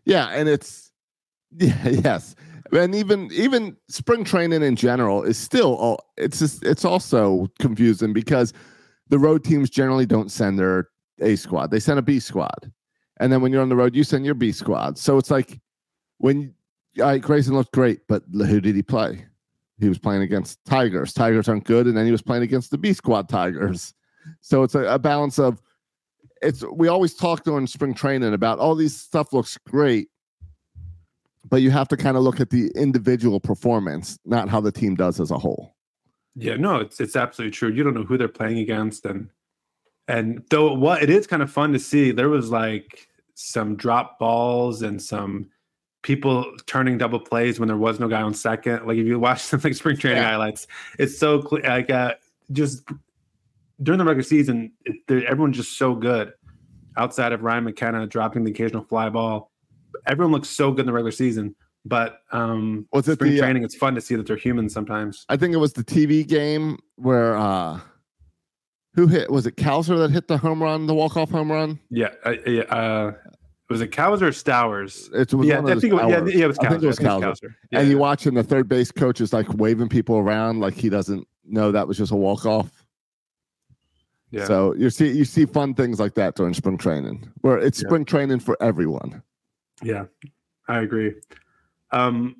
[0.04, 0.92] Yeah, and it's
[1.56, 2.36] yeah, yes,
[2.70, 6.04] and even even spring training in general is still all.
[6.18, 8.52] It's just it's also confusing because
[9.08, 10.90] the road teams generally don't send their
[11.22, 12.70] A squad; they send a B squad,
[13.18, 14.98] and then when you're on the road, you send your B squad.
[14.98, 15.58] So it's like
[16.18, 16.54] when
[17.00, 19.24] all right, Grayson looked great, but who did he play?
[19.78, 21.12] He was playing against Tigers.
[21.12, 23.94] Tigers aren't good, and then he was playing against the B squad Tigers.
[24.40, 25.62] So it's a, a balance of
[26.42, 30.08] it's we always talk during spring training about all these stuff looks great
[31.48, 34.94] but you have to kind of look at the individual performance not how the team
[34.94, 35.74] does as a whole
[36.40, 37.70] Yeah, no, it's it's absolutely true.
[37.70, 39.28] You don't know who they're playing against, and
[40.06, 44.20] and though what it is kind of fun to see, there was like some drop
[44.20, 45.50] balls and some
[46.02, 48.86] people turning double plays when there was no guy on second.
[48.86, 50.30] Like if you watch some like spring training Yeah.
[50.30, 50.66] highlights,
[50.98, 51.62] it's so clear.
[51.62, 52.14] Like uh,
[52.52, 52.88] just
[53.82, 56.32] during the regular season, it, everyone's just so good.
[56.96, 59.52] Outside of Ryan McKenna dropping the occasional fly ball,
[60.06, 61.54] everyone looks so good in the regular season.
[61.84, 63.62] But um, Was it spring the, uh, training?
[63.62, 65.24] It's fun to see that they're human sometimes.
[65.28, 67.80] i think it was the tv game where uh
[68.94, 72.10] who hit was it Cowser that hit the home run the walk-off home run Yeah,
[72.26, 72.62] uh, yeah.
[72.62, 73.12] Uh,
[73.68, 75.10] was it Cows or Stowers?
[75.14, 76.70] it was Yeah, one I think it was, yeah, yeah, it was I Cowser.
[76.70, 77.20] think it was Cowser.
[77.22, 77.54] Cowser.
[77.70, 78.00] Yeah, and you yeah.
[78.00, 81.86] watching the third base coach is like waving people around like he doesn't know that
[81.86, 82.70] was just a walk-off
[84.30, 84.44] Yeah.
[84.46, 87.88] so you see you see fun things like that during spring training where it's Yeah.
[87.88, 89.22] spring training for everyone
[89.82, 90.06] Yeah,
[90.66, 91.14] I agree.
[91.92, 92.36] Um,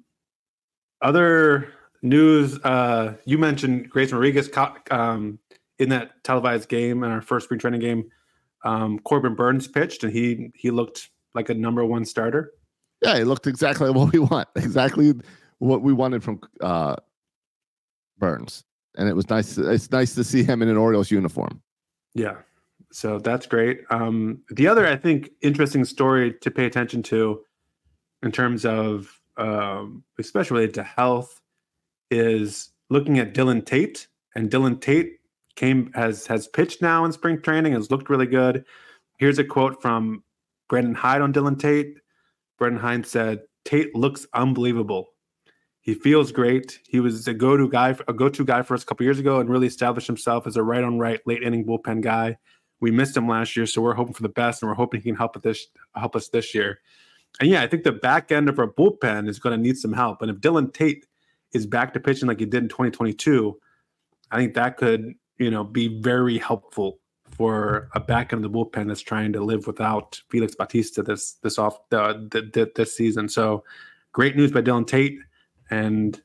[1.01, 4.51] other news, uh, you mentioned Grace Rodriguez
[4.91, 5.38] um,
[5.79, 8.11] in that televised game in our first spring training game.
[8.64, 12.53] Um, Corbin Burnes pitched, and he he looked like a number one starter.
[13.03, 14.49] Yeah, it looked exactly what we want.
[14.57, 15.14] Exactly
[15.59, 16.97] what we wanted from uh,
[18.19, 18.64] Burnes,
[18.97, 19.59] and it was nice.
[19.59, 21.62] It's nice to see him in an Orioles uniform.
[22.14, 22.37] Yeah.
[22.91, 23.83] So that's great.
[23.91, 27.43] Um, the other, I think, interesting story to pay attention to
[28.23, 31.41] in terms of, um, especially related to health,
[32.11, 34.09] is looking at Dylan Tate.
[34.35, 35.21] And Dylan Tate
[35.57, 38.64] came has has pitched now in spring training, has looked really good.
[39.19, 40.23] Here's a quote from
[40.68, 41.98] Brandon Hyde on Dylan Tate.
[42.59, 45.09] Brandon Hyde said, "Tate looks unbelievable.
[45.81, 46.81] He feels great.
[46.87, 49.48] He was a go-to guy, a go-to guy for us a couple years ago, and
[49.48, 52.37] really established himself as a right on right late inning bullpen guy.
[52.81, 55.09] We missed him last year, so we're hoping for the best, and we're hoping he
[55.09, 56.81] can help with this help us this year.
[57.40, 59.92] And yeah, I think the back end of our bullpen is going to need some
[59.92, 60.22] help.
[60.22, 61.07] And if Dylan Tate
[61.52, 63.59] is back to pitching like he did in 2022,
[64.31, 66.98] I think that could you know be very helpful
[67.38, 71.35] for a back end of the bullpen that's trying to live without Felix Bautista this
[71.35, 73.29] this off the, the, the this season.
[73.29, 73.64] So
[74.12, 75.20] great news by Dylan Tate,
[75.70, 76.20] and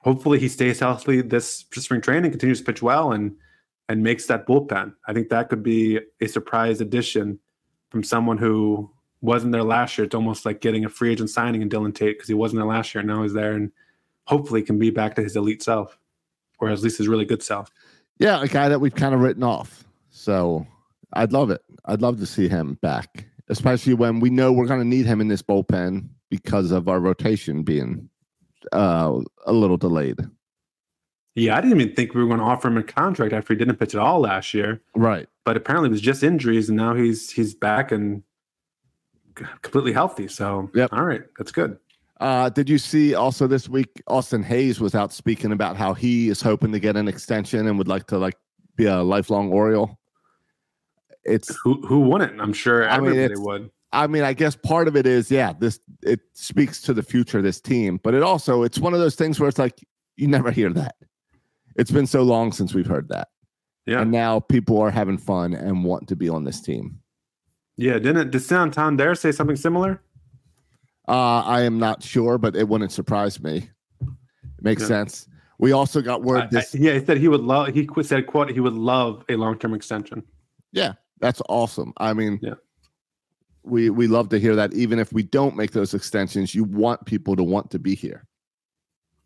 [0.00, 3.36] hopefully he stays healthy this spring training, continues to pitch well, and
[3.88, 4.92] and makes that bullpen.
[5.06, 7.38] I think that could be a surprise addition
[7.90, 10.04] from someone who wasn't there last year.
[10.04, 12.68] It's almost like getting a free agent signing in Dylan Tate because he wasn't there
[12.68, 13.04] last year.
[13.04, 13.70] Now he's there and
[14.24, 15.96] hopefully can be back to his elite self,
[16.58, 17.70] or at least his really good self.
[18.18, 19.84] Yeah, a guy that we've kind of written off.
[20.20, 20.66] So
[21.14, 21.62] I'd love it.
[21.86, 25.18] I'd love to see him back, especially when we know we're going to need him
[25.22, 28.10] in this bullpen because of our rotation being
[28.72, 30.18] uh, a little delayed.
[31.36, 33.58] Yeah, I didn't even think we were going to offer him a contract after he
[33.58, 34.82] didn't pitch at all last year.
[34.94, 35.26] Right.
[35.46, 38.22] But apparently it was just injuries, and now he's he's back and
[39.62, 40.28] completely healthy.
[40.28, 40.92] So, Yep.
[40.92, 41.78] all right, that's good.
[42.20, 46.28] Uh, did you see also this week Austin Hays was out speaking about how he
[46.28, 48.34] is hoping to get an extension and would like to like
[48.76, 49.96] be a lifelong Oriole?
[51.24, 52.40] It's Who who wouldn't?
[52.40, 53.70] I'm sure I mean, would.
[53.92, 57.38] I mean, I guess part of it is, yeah, this it speaks to the future
[57.38, 59.84] of this team, but it also it's one of those things where it's like
[60.16, 60.94] you never hear that.
[61.76, 63.28] It's been so long since we've heard that,
[63.86, 67.00] Yeah, and now people are having fun and want to be on this team.
[67.76, 67.98] yeah.
[67.98, 70.00] Didn't did dare say something similar?
[71.08, 73.68] Uh, I am not sure, but it wouldn't surprise me.
[74.00, 74.08] It
[74.62, 74.88] makes Yeah.
[74.88, 75.26] sense.
[75.58, 76.74] We also got word I- I- this.
[76.74, 77.68] yeah, he said he would love.
[77.74, 80.22] He said, "quote He would love a long term extension."
[80.72, 81.92] yeah, that's awesome.
[81.98, 82.54] I mean, Yeah.
[83.62, 84.72] we we love to hear that.
[84.74, 88.26] Even if we don't make those extensions, you want people to want to be here,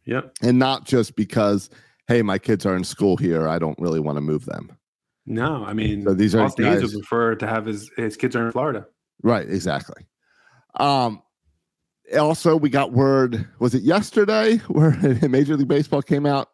[0.06, 0.32] Yep.
[0.42, 1.70] and not just because
[2.06, 3.48] hey, my kids are in school here.
[3.48, 4.70] I don't really want to move them.
[5.24, 8.44] No, I mean, So these are guys- would prefer to have his his kids are
[8.46, 8.86] in Florida.
[9.22, 10.04] Right, exactly.
[10.78, 11.22] Um
[12.18, 14.90] also we got word was it yesterday where
[15.28, 16.48] Major League Baseball came out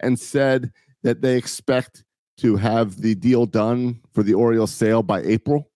[0.00, 2.04] and said that they expect
[2.38, 5.70] to have the deal done for the Orioles sale by April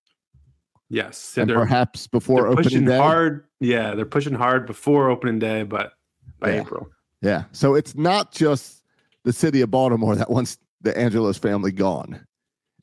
[0.90, 2.96] Yes, so and perhaps before they're opening pushing day.
[2.96, 3.44] hard.
[3.60, 5.92] Yeah, they're pushing hard before opening day, but
[6.40, 6.60] by Yeah.
[6.62, 6.88] April.
[7.20, 7.44] Yeah.
[7.52, 8.82] So it's not just
[9.24, 12.24] the city of Baltimore that wants the Angelos family gone.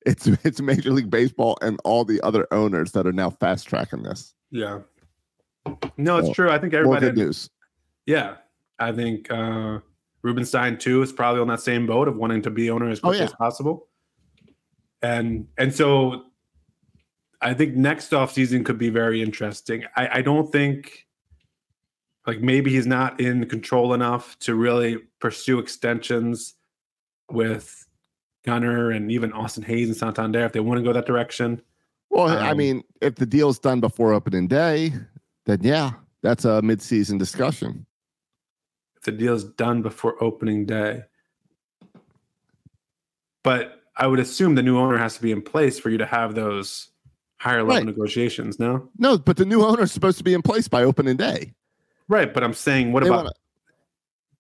[0.06, 4.04] It's it's Major League Baseball and all the other owners that are now fast tracking
[4.04, 4.36] this.
[4.52, 4.82] Yeah.
[5.98, 6.52] No, it's So, true.
[6.52, 7.06] I think everybody.
[7.08, 7.50] More good news.
[8.06, 8.36] Yeah,
[8.78, 9.80] I think uh,
[10.26, 13.10] Rubenstein too is probably on that same boat of wanting to be owner as Oh,
[13.10, 13.26] quickly yeah.
[13.26, 13.88] as possible.
[15.02, 16.24] And and so,
[17.42, 19.84] I think next off season could be very interesting.
[19.96, 21.06] I, I don't think,
[22.26, 26.56] like maybe he's not in control enough to really pursue extensions
[27.30, 27.86] with
[28.46, 31.62] Gunnar and even Austin Hays and Santander if they want to go that direction.
[32.10, 34.94] Well, I Um, mean, if the deal's done before opening day,
[35.46, 35.92] then yeah,
[36.24, 37.86] that's a mid-season discussion.
[39.06, 41.04] The deal is done before opening day.
[43.44, 46.06] But I would assume the new owner has to be in place for you to
[46.06, 46.90] have those
[47.38, 47.86] higher level Right.
[47.86, 48.60] negotiations.
[48.60, 51.54] No, No, but the new owner is supposed to be in place by opening day.
[52.08, 52.32] right?
[52.34, 53.18] But I'm saying, what They about?
[53.26, 53.32] wanna-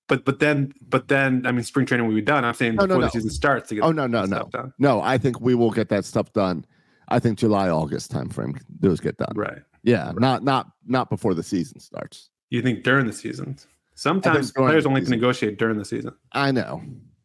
[0.07, 2.45] But but then but then I mean, spring training will be done.
[2.45, 3.05] I'm saying No, no, before no.
[3.07, 3.83] the season starts to get.
[3.83, 4.71] Oh no, no, no, done.
[4.77, 5.01] no!
[5.01, 6.63] I think we will get that stuff done.
[7.07, 9.33] I think July, August timeframe, those get done.
[9.35, 9.63] Right.
[9.83, 12.29] Yeah, not not not before the season starts.
[12.51, 13.57] You think during the season?
[13.95, 16.13] Sometimes players only can negotiate during the season.
[16.33, 16.81] I know,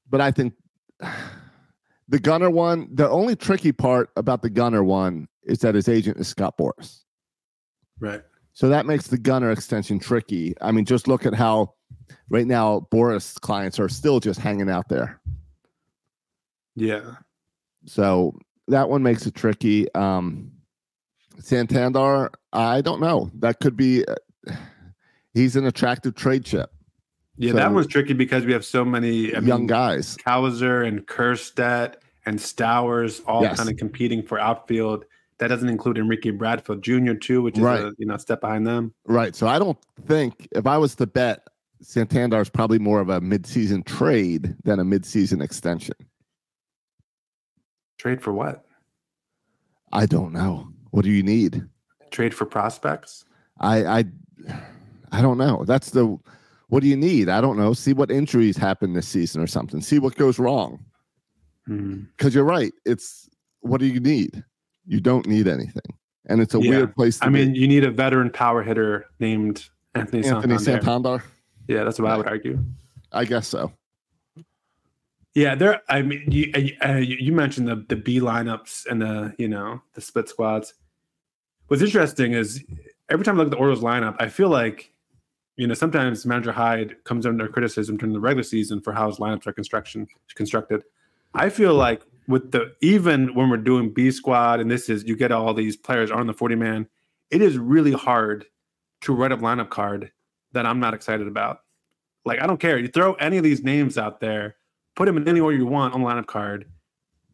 [0.08, 0.54] but I think
[2.08, 2.88] the Gunnar one.
[2.92, 7.00] The only tricky part about the Gunnar one is that his agent is Scott Boras.
[7.98, 8.22] Right.
[8.52, 10.54] So that makes the Gunnar extension tricky.
[10.60, 11.74] I mean, just look at how
[12.28, 15.20] right now Boris clients are still just hanging out there.
[16.76, 17.14] Yeah.
[17.86, 19.92] So that one makes it tricky.
[19.94, 20.52] Um,
[21.40, 23.30] Santander, I don't know.
[23.40, 24.04] That could be.
[24.06, 24.14] uh,
[25.34, 26.70] he's an attractive trade chip.
[27.36, 30.16] Yeah, that So- one's tricky because we have so many I young mean, guys.
[30.18, 31.94] Cowser and Kjerstad
[32.26, 33.56] and Stowers all Yes.
[33.56, 35.04] kind of competing for outfield.
[35.38, 37.14] that doesn't include Enrique Bradfield Jr.
[37.14, 37.80] too, which is Right.
[37.80, 38.92] a you know step behind them.
[39.06, 39.34] Right.
[39.34, 41.48] So I don't think if I was to bet,
[41.80, 45.94] Santander is probably more of a midseason trade than a midseason extension.
[47.96, 48.66] Trade for what?
[49.92, 50.68] I don't know.
[50.90, 51.64] What do you need?
[52.10, 53.24] Trade for prospects?
[53.58, 54.04] I I
[55.12, 55.64] I don't know.
[55.66, 56.18] That's the
[56.68, 57.28] what do you need?
[57.28, 57.72] I don't know.
[57.72, 59.80] See what injuries happen this season or something.
[59.80, 60.84] See what goes wrong.
[61.66, 62.02] Hmm.
[62.16, 62.72] Because you're right.
[62.84, 63.28] It's
[63.60, 64.44] what do you need?
[64.86, 65.82] You don't need anything.
[66.26, 66.70] And it's a Yeah.
[66.70, 67.58] weird place to I mean, be.
[67.58, 71.18] you need a veteran power hitter named Anthony, Anthony Santander.
[71.18, 71.24] Santander.
[71.66, 72.62] Yeah, that's what I would argue.
[73.12, 73.72] I guess so.
[75.34, 75.80] Yeah, there.
[75.88, 76.52] I mean, you,
[76.84, 80.74] uh, you you mentioned the the B lineups and the you know the split squads.
[81.68, 82.64] What's interesting is
[83.08, 84.89] every time I look at the Orioles lineup, I feel like
[85.60, 89.18] you know sometimes Manager Hyde comes under criticism during the regular season for how his
[89.18, 90.82] lineups are construction constructed.
[91.34, 95.16] I feel like with the even when we're doing B squad and this is you
[95.16, 96.88] get all these players on the forty man,
[97.30, 98.46] it is really hard
[99.02, 100.12] to write a lineup card
[100.52, 101.60] that I'm not excited about.
[102.24, 102.78] Like I don't care.
[102.78, 104.56] You throw any of these names out there
[105.00, 106.66] put them in any order you want on the lineup card.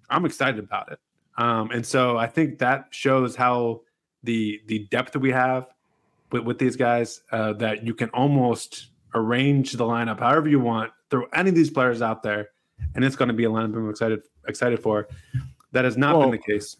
[0.08, 1.00] I'm excited about it.
[1.36, 3.82] Um, and so I think that shows how
[4.22, 5.66] the the depth that we have
[6.36, 10.92] with, with these guys uh, that you can almost arrange the lineup however you want,
[11.10, 12.48] throw any of these players out there,
[12.94, 15.08] and it's going to be a lineup I'm excited excited for.
[15.72, 16.76] That has not Well- been the case.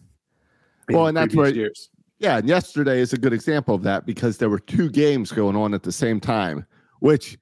[0.88, 1.90] in well, and that's where- years.
[2.18, 5.54] Yeah, and yesterday is a good example of that because there were two games going
[5.54, 6.64] on at the same time,
[7.00, 7.36] which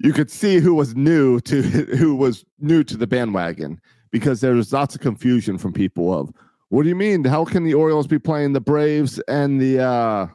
[0.00, 1.62] you could see who was new to
[1.96, 6.32] who was new to the bandwagon because there was lots of confusion from people of
[6.70, 7.22] what do you mean?
[7.22, 10.26] How can the Orioles be playing the Braves and the uh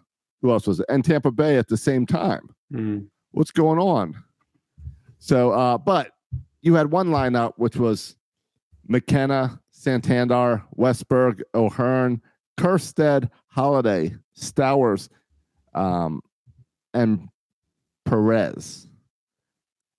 [0.41, 0.85] who else was it?
[0.89, 2.49] And Tampa Bay at the same time?
[2.73, 3.07] Mm.
[3.31, 4.23] What's going on?
[5.19, 6.11] So uh but
[6.61, 8.15] you had one lineup which was
[8.87, 12.21] McKenna, Santander, Westburg, O'Hearn,
[12.57, 15.09] Kjerstad, Holliday, Stowers,
[15.73, 16.21] um,
[16.93, 17.29] and
[18.05, 18.87] Perez.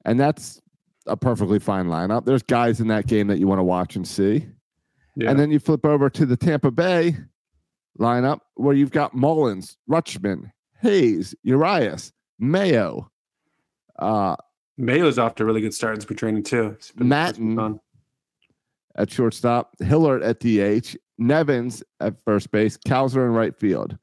[0.05, 0.61] And that's
[1.07, 2.25] a perfectly fine lineup.
[2.25, 4.47] There's guys in that game that you want to watch and see.
[5.17, 5.31] Yeah.
[5.31, 7.17] And then you flip over to the Tampa Bay
[7.99, 13.11] lineup where you've got Mullins, Rutschman, Hays, Urias, Mayo,
[13.99, 14.37] uh,
[14.77, 16.67] Mayo's off to a really good start in spring training too.
[16.69, 17.81] It's been- Matton.
[18.97, 23.97] at shortstop, Hillard at DH, Nevins at first base, Cowser in right field.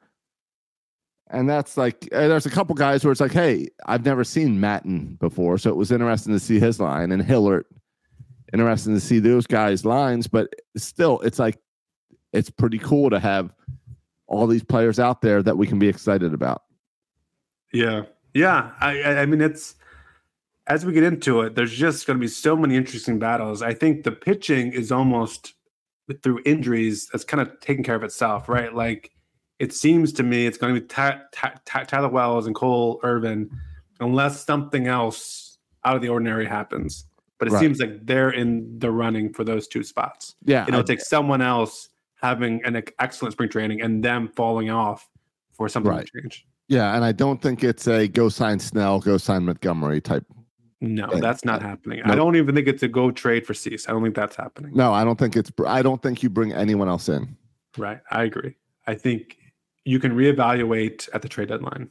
[1.30, 5.18] And that's like, there's a couple guys where it's like, hey, I've never seen Matton
[5.20, 5.58] before.
[5.58, 7.66] So it was interesting to see his line and Hillard.
[8.54, 11.58] Interesting to see those guys' lines, but still, it's like,
[12.32, 13.54] it's pretty cool to have
[14.36, 16.64] all these players out there that we can be excited about.
[17.74, 18.72] Yeah, yeah.
[18.80, 19.76] I, I, mean, it's
[20.68, 23.62] as we get into it, there's just going to be so many interesting battles.
[23.62, 25.54] I think the pitching is almost
[26.24, 28.74] through injuries that's kind of taking care of itself, right?
[28.74, 29.12] Like
[29.60, 33.00] it seems to me it's going to be Ty, Ty, Ty, Tyler Wells and Cole
[33.04, 33.50] Irvin,
[34.00, 37.06] unless something else out of the ordinary happens.
[37.38, 37.60] But it Right.
[37.60, 40.36] seems like they're in the running for those two spots.
[40.46, 40.66] Yeah.
[40.68, 41.90] It'll I- take someone else
[42.26, 45.08] having an excellent spring training and them falling off
[45.54, 46.08] for something Right.
[46.08, 46.46] to change.
[46.68, 46.96] yeah.
[46.96, 50.26] And I don't think it's a go sign Snell, go sign Montgomery type
[50.82, 51.20] No, Yeah.
[51.22, 52.02] that's not happening.
[52.04, 53.88] I don't even think it's a go trade for Cease.
[53.88, 54.72] I don't think that's happening.
[54.76, 55.52] No, I don't think it's.
[55.66, 57.38] I don't think you bring anyone else in.
[57.78, 58.00] Right.
[58.12, 58.56] I agree.
[58.86, 59.38] I think
[59.86, 61.90] you can reevaluate at the trade deadline.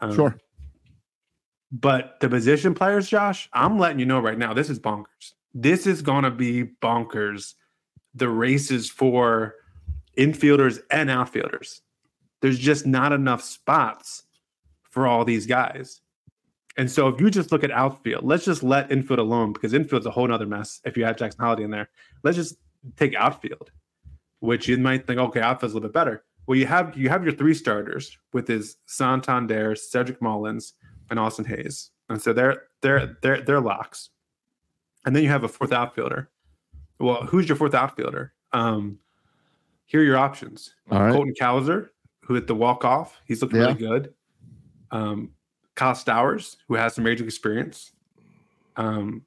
[0.00, 0.36] Um, Sure.
[1.72, 5.34] But the position players, Josh, I'm letting you know right now, this is bonkers.
[5.52, 7.54] This is going to be bonkers.
[8.16, 9.54] The races for
[10.18, 11.82] infielders and outfielders.
[12.40, 14.24] There's just not enough spots
[14.82, 16.00] for all these guys.
[16.76, 20.06] And so if you just look at outfield, let's just let infield alone because infield's
[20.06, 21.88] a whole nother mess if you have Jackson Holliday in there.
[22.22, 22.56] Let's just
[22.96, 23.70] take outfield,
[24.40, 26.24] which you might think, okay, outfield's a little bit better.
[26.46, 30.74] Well, you have you have your three starters with his Santander, Cedric Mullins,
[31.10, 31.90] and Austin Hays.
[32.08, 34.10] And so they're they're they're they're locks.
[35.04, 36.30] And then you have a fourth outfielder.
[36.98, 38.32] Well, who's your fourth outfielder?
[38.52, 38.98] Um,
[39.86, 40.74] here are your options.
[40.90, 41.12] Right.
[41.12, 41.90] Colton Cowser,
[42.22, 43.66] who hit the walk off, he's looking Yeah.
[43.66, 44.14] really good.
[44.90, 45.30] Um,
[45.74, 47.92] Kyle Stowers, who has some major experience,
[48.76, 49.22] um,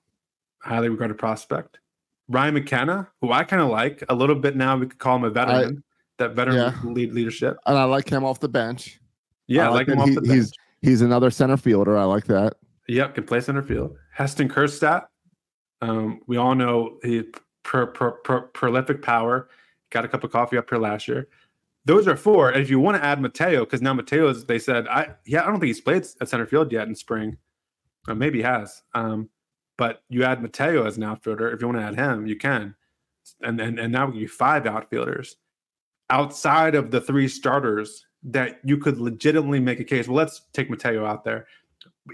[0.61, 1.80] highly regarded prospect.
[2.28, 4.78] Ryan McKenna, who I kind of like a little bit now.
[4.78, 5.84] We could call him a veteran.
[6.17, 6.74] that veteran Yeah.
[6.84, 7.57] lead leadership.
[7.65, 8.99] And I like him off the bench.
[9.47, 10.34] Yeah, I I like him that off the bench.
[10.34, 10.51] He's
[10.82, 11.97] he's another center fielder.
[11.97, 12.55] I like that.
[12.89, 13.95] Yep, can play center field.
[14.11, 15.05] Heston Kjerstad.
[15.82, 17.24] Um, we all know he
[17.70, 19.49] per, prolific power.
[19.91, 21.28] Got a cup of coffee up here last year.
[21.86, 22.49] Those are four.
[22.49, 25.45] And if you want to add Mateo, because now Mateo's, they said, I yeah, I
[25.47, 27.38] don't think he's played at center field yet in spring.
[28.07, 28.84] Maybe he has.
[28.93, 29.30] Um,
[29.78, 31.51] but you add Mateo as an outfielder.
[31.51, 32.76] If you want to add him, you can.
[33.41, 35.38] And and, and now we give you five outfielders.
[36.09, 40.07] outside of the three starters that you could legitimately make a case.
[40.07, 41.47] Well, let's take Mateo out there.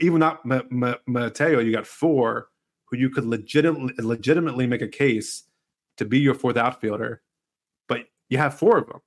[0.01, 2.49] Even not Ma- Ma- Mateo, you got four
[2.95, 5.43] you could legitimately legitimately make a case
[5.97, 7.21] to be your fourth outfielder,
[7.87, 9.01] but you have four of them,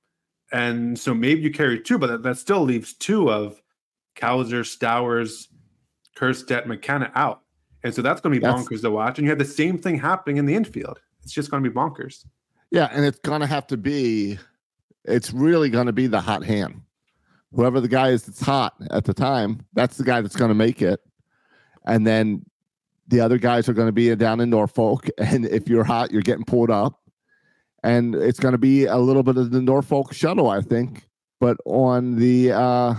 [0.51, 3.61] and so maybe you carry two, but that, that still leaves two of
[4.15, 5.47] Cowser, Stowers,
[6.17, 7.41] Kjerstad, McKenna out,
[7.83, 9.17] and so that's going to be That's- bonkers to watch.
[9.17, 10.99] And you have the same thing happening in the infield.
[11.23, 12.25] It's just going to be bonkers.
[12.71, 14.37] Yeah, and it's gonna have to be.
[15.05, 16.81] It's really gonna be the hot hand.
[17.51, 20.81] Whoever the guy is that's hot at the time, that's the guy that's gonna make
[20.81, 20.99] it.
[21.87, 22.45] And then
[23.09, 26.45] the other guys are gonna be down in Norfolk, and if you're hot, you're getting
[26.45, 26.99] pulled up.
[27.83, 31.07] And it's gonna be a little bit of the Norfolk shuttle, I think,
[31.39, 32.95] but on the uh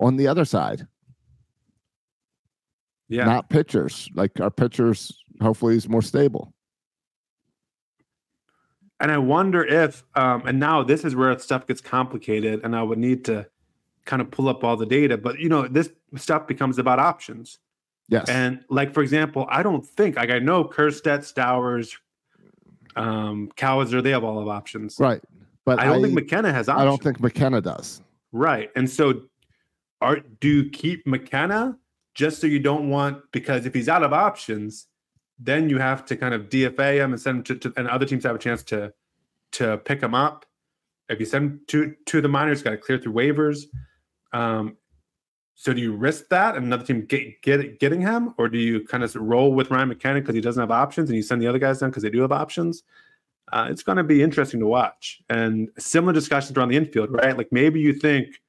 [0.00, 0.86] on the other side,
[3.08, 4.08] Yeah, not pitchers.
[4.14, 6.52] Like our pitchers, hopefully, is more stable.
[8.98, 12.82] And I wonder if, um, and now this is where stuff gets complicated, and I
[12.82, 13.46] would need to
[14.06, 15.18] kind of pull up all the data.
[15.18, 17.58] But you know, this stuff becomes about options.
[18.08, 18.28] Yes.
[18.28, 21.96] And like for example, I don't think like I know Kjerstad, Stowers,
[22.94, 24.98] um, Cowser, they have all of options.
[24.98, 25.22] right.
[25.64, 26.82] But I don't think McKenna has options.
[26.82, 28.00] I don't think McKenna does.
[28.30, 28.70] Right.
[28.76, 29.22] And so
[30.00, 31.76] are do you keep McKenna
[32.14, 34.86] just so you don't want because if he's out of options,
[35.38, 38.06] then you have to kind of DFA him and send him to, to and other
[38.06, 38.92] teams have a chance to
[39.52, 40.46] to pick him up.
[41.08, 43.64] If you send him to to the minors, got to clear through waivers.
[44.32, 44.76] Um,
[45.58, 48.84] so do you risk that and another team get, get getting him, or do you
[48.84, 51.46] kind of roll with Ryan McKenna because he doesn't have options, and you send the
[51.46, 52.82] other guys down because they do have options?
[53.52, 57.38] Uh, it's going to be interesting to watch, and similar discussions around the infield, right?
[57.38, 58.40] Like maybe you think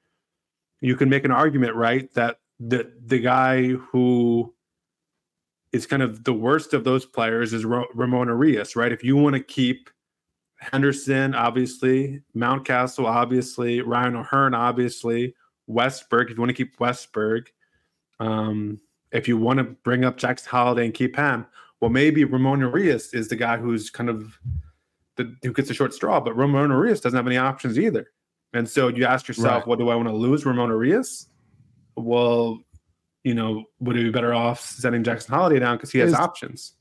[0.82, 4.54] you can make an argument, right, that the the guy who
[5.72, 8.92] is kind of the worst of those players is Ro- Ramon Urias, right?
[8.92, 9.90] If you want to keep
[10.58, 15.36] Henderson, obviously, Mountcastle, obviously, Ryan O'Hearn, obviously,
[15.70, 17.48] Westburg, if you want to keep Westburg,
[18.20, 18.80] um,
[19.12, 21.46] if you want to bring up Jackson Holliday and keep him,
[21.80, 24.38] well, maybe Ramon Urias is the guy who's kind of
[25.16, 28.08] the who gets the short straw, but Ramon Urias doesn't have any options either.
[28.54, 29.68] And so you ask yourself, Right.
[29.68, 31.28] what do I want to lose, Ramon Urias?
[31.96, 32.60] Well,
[33.24, 36.16] you know, would it be better off sending Jackson Holliday down because he has Is-
[36.20, 36.76] options,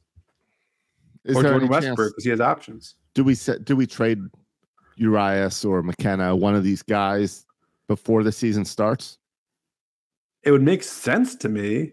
[1.24, 2.94] Is or Jordan Westburg because he has options?
[3.14, 4.20] do we set, do we trade
[4.96, 7.45] Urias or McKenna, one of these guys,
[7.88, 9.18] before the season starts?
[10.42, 11.92] It would make sense to me.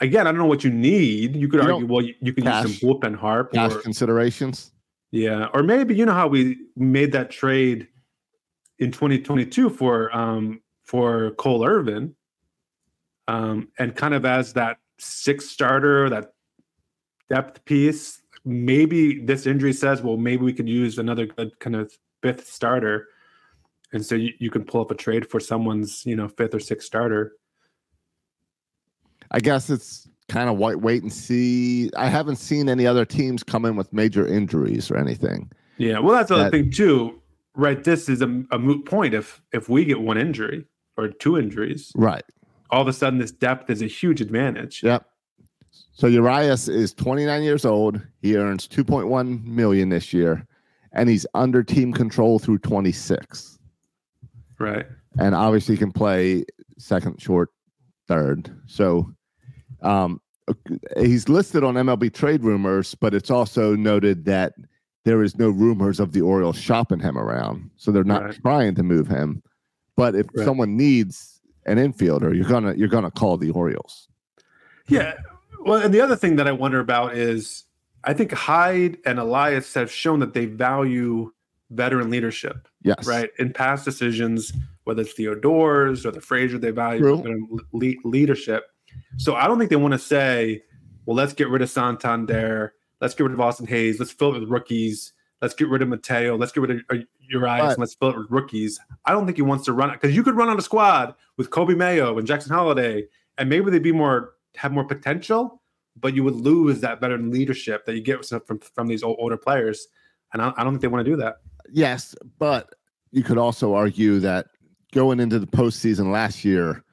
[0.00, 1.36] Again, I don't know what you need.
[1.36, 3.80] You could You argue, well, you, you could use cash- some bullpen harp, Cash or,
[3.80, 4.72] considerations.
[5.10, 7.88] yeah, or maybe you know how we made that trade
[8.78, 12.14] in 2022 for um for Cole Irvin,
[13.28, 16.32] um, and kind of as that sixth starter, that
[17.28, 18.22] depth piece.
[18.44, 23.08] Maybe this injury says, well, maybe we could use another good kind of fifth starter,
[23.92, 26.60] and so you, you can pull up a trade for someone's you know fifth or
[26.60, 27.32] sixth starter.
[29.30, 31.90] I guess it's kind of wait, wait and see.
[31.96, 35.50] I haven't seen any other teams come in with major injuries or anything.
[35.78, 37.20] Yeah, well, that's the other That- thing too,
[37.54, 37.82] right?
[37.82, 40.66] This is a, a moot point if if we get one injury
[40.96, 42.24] or two injuries, Right.
[42.70, 44.82] all of a sudden this depth is a huge advantage.
[44.82, 45.06] Yep.
[45.92, 48.00] So Urias is 29 years old.
[48.22, 50.46] He earns 2.1 million this year,
[50.92, 53.58] and he's under team control through 26.
[54.60, 54.86] Right.
[55.18, 56.44] and obviously can play
[56.78, 57.48] second, short,
[58.06, 58.54] third.
[58.66, 59.10] So
[59.82, 60.20] um,
[60.98, 64.52] he's listed on MLB trade rumors, but it's also noted that
[65.04, 68.42] there is no rumors of the Orioles shopping him around, so they're not Right.
[68.42, 69.42] trying to move him.
[69.96, 70.44] But if Right.
[70.44, 74.08] someone needs an infielder, you're gonna you're gonna call the Orioles.
[74.88, 75.14] Yeah.
[75.64, 77.64] Well, and the other thing that I wonder about is
[78.04, 81.32] I think Hyde and Elias have shown that they value
[81.70, 83.30] veteran leadership, Yes, right?
[83.38, 84.52] In past decisions,
[84.84, 87.22] whether it's the Theodores or the Frazier, they value
[87.72, 88.64] le- leadership.
[89.16, 90.62] So I don't think they want to say,
[91.06, 94.40] well, let's get rid of Santander, let's get rid of Austin Hays, let's fill it
[94.40, 97.94] with rookies, let's get rid of Mateo, let's get rid of uh, Urias, and let's
[97.94, 98.78] fill it with rookies.
[99.04, 101.14] I don't think he wants to run it because you could run on a squad
[101.36, 103.06] with Coby Mayo and Jackson Holliday,
[103.38, 105.62] and maybe they'd be more have more potential,
[105.96, 109.36] but you would lose that veteran leadership that you get from from these old, older
[109.36, 109.86] players.
[110.32, 111.36] And I, I don't think they want to do that.
[111.72, 112.74] Yes, but
[113.10, 114.46] you could also argue that
[114.92, 116.84] going into the postseason last year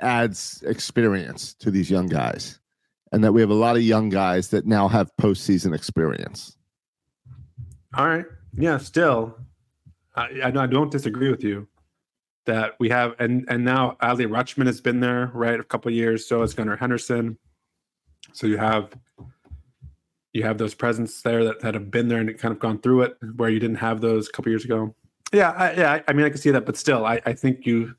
[0.00, 2.60] adds experience to these young guys,
[3.12, 6.56] and that we have a lot of young guys that now have postseason experience.
[7.94, 8.26] All right.
[8.58, 9.38] Yeah, still,
[10.14, 11.66] I, I, don't- disagree with you
[12.46, 16.26] that we have, and and now Adley Rutschman has been there, right, a couple years.
[16.26, 17.36] So has Gunnar Henderson.
[18.32, 18.92] So you have,
[20.36, 23.02] you have those presents there that, that have been there and kind of gone through
[23.02, 24.94] it where you didn't have those a couple years ago.
[25.32, 25.92] Yeah, I, yeah.
[25.94, 27.94] I- I mean, I can see that, but still, I, I think you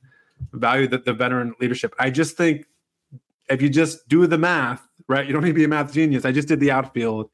[0.53, 1.95] value the, the veteran leadership.
[1.99, 2.65] I just think
[3.49, 5.25] if you just do the math, right?
[5.25, 6.25] You don't need to be a math genius.
[6.25, 7.29] I just did the outfield.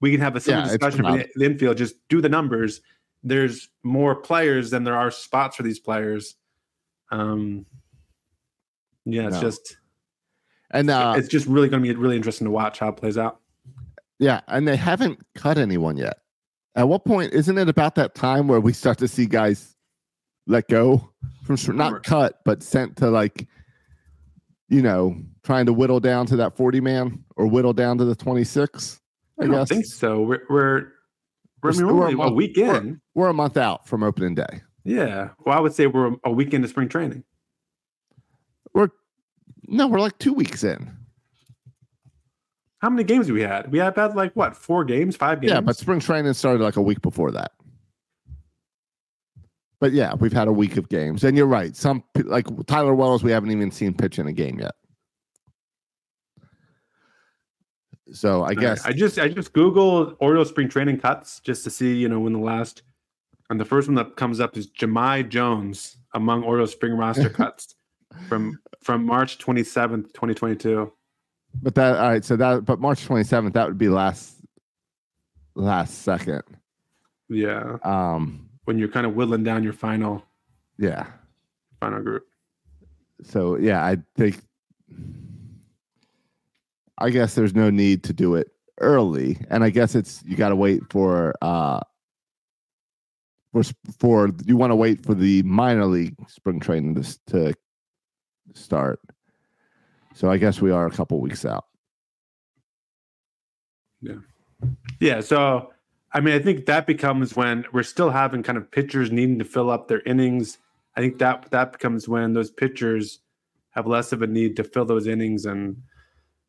[0.00, 1.76] We can have a similar Yeah, discussion for the, the infield.
[1.78, 2.80] Just do the numbers.
[3.22, 6.36] There's more players than there are spots for these players.
[7.10, 7.64] Um,
[9.04, 9.40] yeah, it's No.
[9.40, 9.76] just
[10.72, 13.16] And uh, it's just really going to be really interesting to watch how it plays
[13.16, 13.40] out.
[14.22, 16.18] Yeah, and they haven't cut anyone yet.
[16.76, 19.76] At what point isn't it about that time where we start to see guys
[20.46, 21.10] let go
[21.44, 23.46] from not cut but sent to like
[24.68, 28.14] you know trying to whittle down to that 40 man or whittle down to the
[28.14, 29.00] 26
[29.40, 30.22] I I, don't guess think so.
[30.22, 30.86] We're we're
[31.62, 33.00] we're, I mean, We're- we're we're a a month- week we're- in.
[33.14, 35.30] we're a month out from opening day Yeah.
[35.44, 37.24] Well, I would say we're a week into spring training.
[38.74, 38.88] we're
[39.68, 40.90] no we're like two weeks in
[42.82, 43.70] How many games have we had?
[43.70, 45.52] We have had like what four games, five games.
[45.52, 47.52] yeah but spring training started like a week before that
[49.80, 53.24] but yeah we've had a week of games and you're right some like tyler wells
[53.24, 54.74] we haven't even seen pitch in a game yet
[58.12, 61.96] so i guess I just I just Googled Orioles spring training cuts just to see
[61.96, 62.82] you know when the last
[63.50, 67.74] and the first one that comes up is Jahmai Jones among Orioles spring roster cuts
[68.28, 70.92] from from March twenty seventh, twenty twenty two.
[71.60, 72.24] But that all right.
[72.24, 74.36] So that but March twenty seventh, that would be last
[75.54, 76.42] last second.
[77.28, 80.22] Yeah, Um, when you're kind of whittling down your final
[80.78, 81.06] yeah.
[81.80, 82.26] final group.
[83.22, 84.40] So yeah, I think
[86.98, 88.48] I guess there's no need to do it
[88.80, 91.80] early, and I guess it's you got to wait for uh
[93.52, 93.62] for
[93.98, 97.54] for you want to wait for the minor league spring training to to
[98.54, 99.00] start.
[100.14, 101.64] So I guess we are a couple weeks out.
[104.00, 104.16] Yeah,
[105.00, 105.20] Yeah.
[105.20, 105.72] so
[106.12, 109.44] I mean, I think that becomes when we're still having kind of pitchers needing to
[109.44, 110.58] fill up their innings.
[110.96, 113.20] I think that that becomes when those pitchers
[113.70, 115.76] have less of a need to fill those innings, and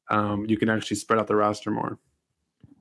[0.09, 1.97] um, you can actually spread out the roster more.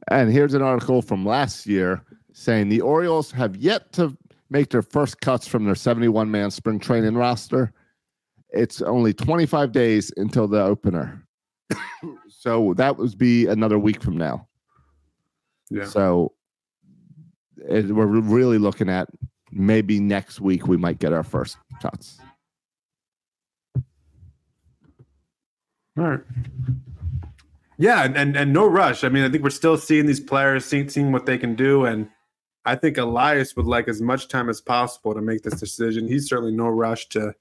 [0.08, 2.02] And here's an article from last year
[2.32, 4.16] saying the Orioles have yet to
[4.50, 7.72] make their first cuts from their 71 man spring training roster.
[8.52, 11.26] It's only 25 days until the opener.
[12.28, 14.46] so that would be another week from now.
[15.70, 16.32] Yeah, So
[17.68, 19.08] it, we're really looking at
[19.50, 22.18] maybe next week we might get our first shots.
[25.98, 26.20] all right.
[27.78, 29.02] Yeah, and, and and no rush.
[29.02, 31.84] I mean, I think we're still seeing these players, seeing seeing what they can do,
[31.84, 32.08] and
[32.64, 36.06] I think Elias would like as much time as possible to make this decision.
[36.06, 37.34] He's certainly no rush to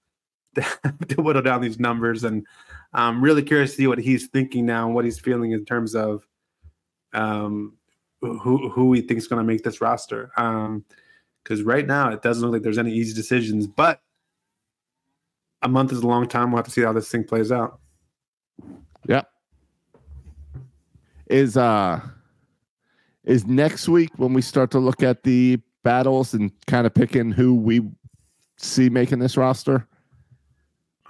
[1.08, 2.46] to whittle down these numbers, and
[2.94, 5.96] I'm really curious to see what he's thinking now and what he's feeling in terms
[5.96, 6.28] of
[7.14, 7.78] um,
[8.22, 10.32] who who he thinks is going to make this roster.
[11.44, 14.02] Because right now it doesn't look like there's any easy decisions, but
[15.62, 16.52] a month is a long time.
[16.52, 17.80] We'll have to see how this thing plays out.
[19.08, 19.24] Yeah.
[21.28, 22.02] Is uh
[23.24, 27.32] is next week when we start to look at the battles and kind of picking
[27.32, 27.82] who we
[28.58, 29.88] see making this roster?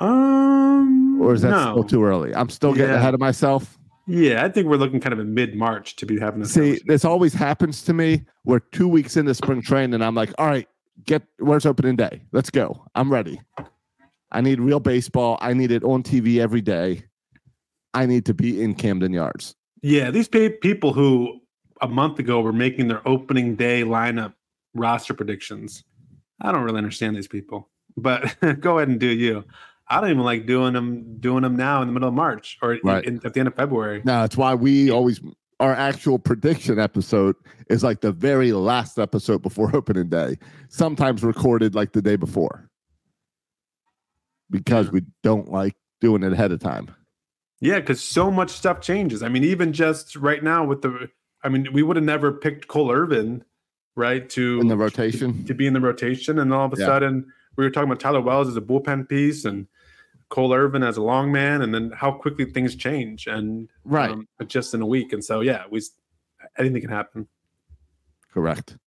[0.02, 1.72] Um, Or is that no.
[1.72, 2.34] still too early?
[2.36, 2.98] I'm still getting Yeah.
[3.00, 3.78] ahead of myself.
[4.08, 6.54] Yeah, I think we're looking kind of in mid March to be having this.
[6.54, 8.24] See, this always happens to me.
[8.46, 10.68] We're two weeks into spring training, and I'm like, all right,
[11.06, 12.22] get where's opening day?
[12.32, 12.84] Let's go.
[12.96, 13.40] I'm ready.
[14.32, 15.38] I need real baseball.
[15.42, 17.04] I need it on TV every day.
[17.94, 19.56] I need to be in Camden Yards.
[19.84, 21.40] yeah, these people who
[21.82, 24.34] a month ago were making their opening day lineup
[24.74, 25.84] roster predictions.
[26.42, 29.44] I don't really understand these people, but go ahead and do you.
[29.92, 32.78] I don't even like doing them doing them now in the middle of March or
[32.84, 33.04] Right.
[33.04, 34.02] in, at the end of February.
[34.06, 35.20] Now that's why we always
[35.60, 37.36] our actual prediction episode
[37.70, 40.38] is like the very last episode before opening day.
[40.70, 42.70] Sometimes recorded like the day before.
[44.50, 44.92] Because Yeah.
[44.94, 46.90] we don't like doing it ahead of time.
[47.60, 49.22] Yeah, because so much stuff changes.
[49.22, 51.10] I mean, even just right now with the,
[51.44, 53.44] I mean, we would have never picked Cole Irvin,
[53.96, 54.28] right?
[54.32, 55.46] To In the rotation.
[55.46, 56.88] to be in the rotation, and all of a Yeah.
[56.88, 59.68] sudden we were talking about Tyler Wells as a bullpen piece and
[60.32, 64.10] Cole Irvin as a long man, and then how quickly things change, and Right.
[64.10, 65.14] um, just in a week.
[65.14, 65.82] And so, yeah, we
[66.58, 67.28] anything can happen.
[68.34, 68.78] Correct.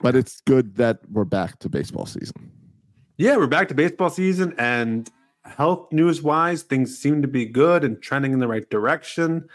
[0.00, 2.52] But it's good that we're back to baseball season.
[3.16, 5.10] Yeah, we're back to baseball season, and
[5.44, 9.48] health news wise, things seem to be good and trending in the right direction.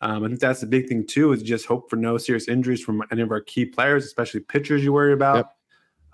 [0.00, 2.82] Um, I think that's the big thing too, is just hope for no serious injuries
[2.82, 5.36] from any of our key players, especially pitchers you worry about.
[5.36, 5.56] Yep.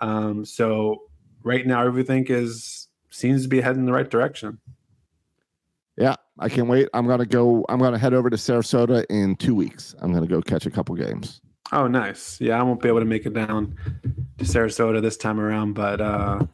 [0.08, 1.02] Um, so
[1.42, 4.58] right now, everything is seems to be heading in the right direction.
[5.96, 6.16] Yeah.
[6.38, 6.88] I can't wait.
[6.92, 7.64] I'm gonna go.
[7.68, 9.94] I'm gonna head over to Sarasota in two weeks.
[10.00, 11.40] I'm gonna go catch a couple games.
[11.72, 12.40] Oh, nice.
[12.40, 13.76] Yeah, I won't be able to make it down
[14.38, 16.44] to Sarasota this time around, but uh,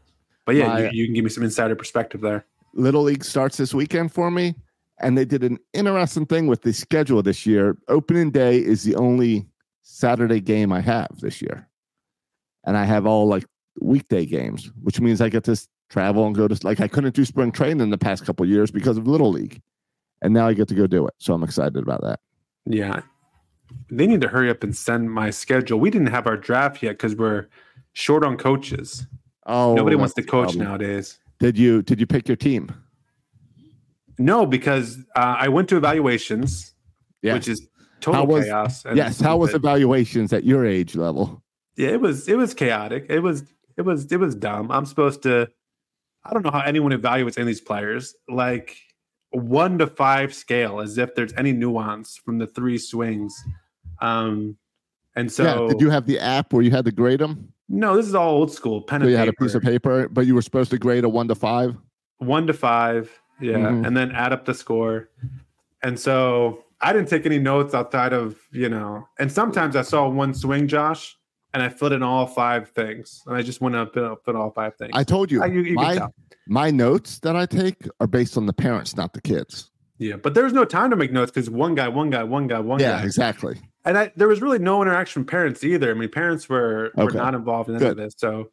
[0.44, 2.44] but yeah, My- you, you can give me some insider perspective there.
[2.74, 4.54] Little League starts this weekend for me,
[5.00, 7.78] and they did an interesting thing with the schedule this year.
[7.88, 9.48] Opening day is the only
[9.82, 11.66] Saturday game I have this year,
[12.64, 13.46] and I have all like
[13.80, 15.56] weekday games, which means I get to
[15.90, 18.70] travel and go to like I couldn't do spring training in the past couple years
[18.70, 19.60] because of Little League,
[20.22, 21.14] and now I get to go do it.
[21.18, 22.20] So I'm excited about that.
[22.64, 23.02] Yeah,
[23.90, 25.78] they need to hurry up and send my schedule.
[25.80, 27.48] We didn't have our draft yet because we're
[27.92, 29.06] short on coaches.
[29.46, 31.18] Oh, Nobody wants to coach nowadays.
[31.40, 32.70] Did you did you pick your team?
[34.18, 36.74] No, because uh, I went to evaluations,
[37.22, 37.34] Yeah.
[37.34, 37.66] which is
[38.00, 38.84] total How was- chaos.
[38.94, 39.20] yes.
[39.20, 41.42] How was evaluations at your age level?
[41.76, 43.06] Yeah, it was it was chaotic.
[43.08, 43.44] It was
[43.78, 44.70] it was it was dumb.
[44.70, 45.48] I'm supposed to
[46.30, 48.14] I don't know how anyone evaluates any of these players.
[48.28, 48.76] Like
[49.30, 53.34] one to five scale, as if there's any nuance from the three swings.
[54.00, 54.56] Um
[55.16, 55.68] and so yeah.
[55.72, 57.52] Did you have the app where you had to grade them?
[57.72, 58.82] no, this is all old school.
[58.82, 61.04] Pen So and you had a piece of paper, but you were supposed to grade
[61.04, 61.76] a one to five.
[62.18, 63.10] one to five,
[63.40, 63.86] yeah, Mhm.
[63.86, 65.08] and then add up the score.
[65.82, 69.06] And so I didn't take any notes outside of you know.
[69.18, 71.16] And sometimes I saw one swing, Josh,
[71.52, 74.50] and I filled in all five things, and I just went up and fit all
[74.50, 74.92] five things.
[74.94, 76.08] I told you, Uh, you, you my
[76.46, 79.70] my notes that I take are based on the parents, not the kids.
[79.98, 82.46] Yeah, but there was no time to make notes because one guy, one guy, one
[82.46, 83.60] guy, one yeah, guy, exactly.
[83.84, 85.90] and I, there was really no interaction with parents either.
[85.90, 88.50] I mean, parents were were not involved in any of this, so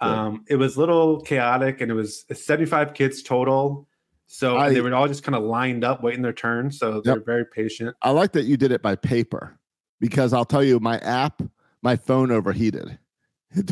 [0.00, 3.88] um, it was a little chaotic, and it was 75 kids total.
[4.26, 6.70] So I- they were all just kind of lined up, waiting their turn.
[6.70, 7.96] So they're very patient.
[8.02, 9.58] I like that you did it by paper
[10.00, 11.42] because I'll tell you, my app,
[11.82, 12.98] my phone overheated.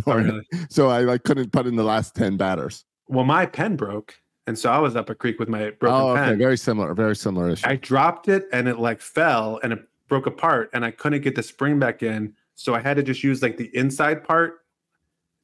[0.06, 0.46] Oh, really?
[0.70, 2.86] So I like couldn't put in the last ten batters.
[3.08, 4.14] Well, my pen broke,
[4.46, 6.38] and so I was up a creek with my broken oh, okay, pen.
[6.38, 7.68] very similar, very similar issue.
[7.68, 11.34] I dropped it, and it like fell, and it broke apart, and I couldn't get
[11.34, 12.34] the spring back in.
[12.54, 14.60] So I had to just use like the inside part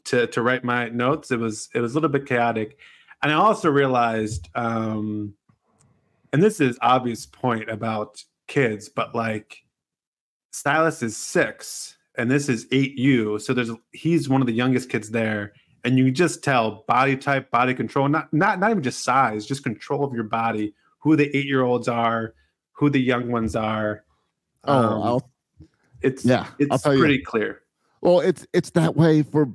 [0.04, 1.30] to to write my notes.
[1.30, 2.78] It was it was a little bit chaotic,
[3.22, 5.34] and I also realized, um,
[6.32, 9.64] and this is obvious point about kids, but like
[10.52, 13.38] Silas is six, and this is eight U.
[13.38, 15.52] So there's he's one of the youngest kids there,
[15.84, 19.62] and you just tell body type, body control, not not not even just size, just
[19.62, 22.34] control of your body, who the eight year olds are,
[22.72, 24.04] who the young ones are.
[24.64, 25.30] oh, Um, I'll,
[26.02, 27.00] it's yeah, it's tell you.
[27.00, 27.60] pretty clear.
[28.00, 29.48] well, it's it's that way for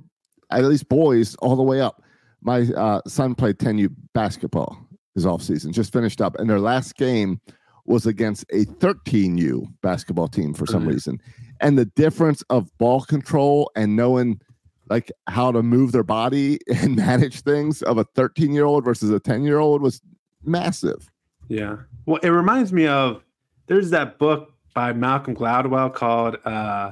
[0.51, 2.01] at least boys all the way up.
[2.41, 4.77] My uh, son played 10U basketball
[5.15, 7.39] his off season, just finished up, and their last game
[7.85, 10.89] was against a 13U basketball team for some Mhm.
[10.89, 11.19] reason.
[11.61, 14.41] And the difference of ball control and knowing
[14.89, 19.09] like how to move their body and manage things of a 13 year old versus
[19.09, 20.01] a 10 year old was
[20.43, 21.09] massive.
[21.47, 21.77] Yeah.
[22.05, 23.23] Well, it reminds me of
[23.67, 26.91] there's that book by Malcolm Gladwell called uh,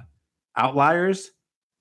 [0.56, 1.32] Outliers,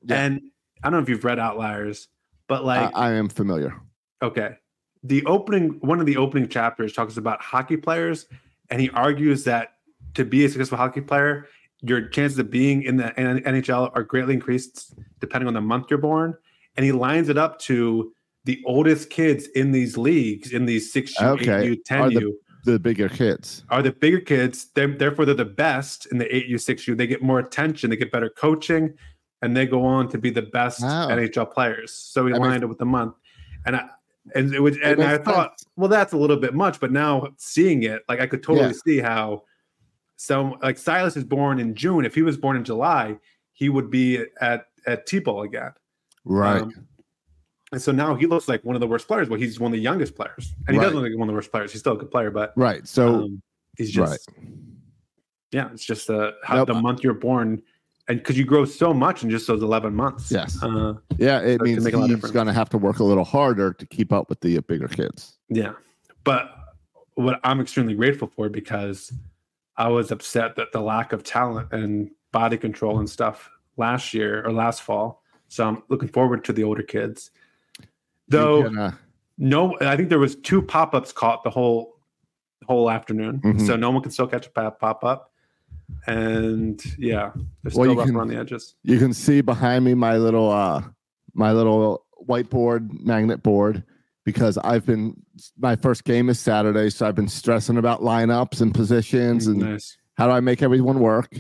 [0.05, 0.25] Yeah.
[0.25, 0.41] and
[0.83, 2.09] I don't know if you've read Outliers,
[2.49, 3.75] but I, like I am familiar.
[4.23, 4.57] Okay.
[5.05, 8.27] The opening, one of the opening chapters talks about hockey players,
[8.71, 9.75] and he argues that
[10.15, 11.47] to be a successful hockey player,
[11.83, 15.99] your chances of being in the NHL are greatly increased depending on the month you're
[15.99, 16.35] born.
[16.77, 18.13] And he lines it up to
[18.45, 21.63] the oldest kids in these leagues, in these six U, Okay.
[21.63, 23.65] eight U, Are ten the- U, The bigger kids.
[23.71, 24.69] are the bigger kids.
[24.75, 26.95] They're, therefore, they're the best in the eight U, six U.
[26.95, 28.95] They get more attention, they get better coaching,
[29.43, 31.09] and they go on to be the best Wow.
[31.09, 31.93] NHL players.
[31.93, 33.15] So he That makes- lined it with the month,
[33.67, 33.89] and I
[34.37, 35.67] and it It and I makes thought, sense.
[35.75, 36.79] well, that's a little bit much.
[36.79, 38.73] But now seeing it, like I could totally Yeah.
[38.85, 39.43] see how.
[40.23, 42.05] So, like Silas is born in June.
[42.05, 43.19] If he was born in July,
[43.53, 45.73] he would be at at T-ball again.
[46.25, 46.63] Right.
[46.63, 46.87] Um,
[47.73, 49.29] and so now he looks like one of the worst players.
[49.29, 50.85] Well, he's one of the youngest players, and he Right.
[50.85, 51.73] doesn't look like one of the worst players.
[51.73, 52.87] He's still a good player, but right.
[52.87, 53.43] So um,
[53.77, 54.29] he's just
[55.51, 56.69] yeah, it's just uh, how Nope.
[56.69, 57.61] the month you're born,
[58.07, 60.31] and because you grow so much in just those eleven months.
[60.31, 60.57] Yes.
[60.63, 63.01] Uh, yeah, it can means make a lot of he's going to have to work
[63.01, 65.37] a little harder to keep up with the bigger kids.
[65.49, 65.73] yeah.
[66.23, 66.49] But
[67.15, 69.13] what I'm extremely grateful for because
[69.77, 74.45] I was upset that the lack of talent and body control and stuff last year
[74.45, 75.23] or last fall.
[75.49, 77.31] So I'm looking forward to the older kids.
[78.29, 78.93] Though can, uh,
[79.39, 81.99] no, I think there was two pop-ups caught the whole
[82.69, 83.67] whole afternoon, Mhm.
[83.67, 85.33] so no one can still catch a pop- pop-up.
[86.07, 88.77] And yeah, they're Well, still you rough can- around the edges.
[88.85, 90.83] you can see behind me my little uh
[91.35, 93.83] my little whiteboard magnet board
[94.25, 95.15] because I've been
[95.59, 99.97] my first game is Saturday, so I've been stressing about lineups and positions and nice.
[100.15, 101.35] how do I make everyone work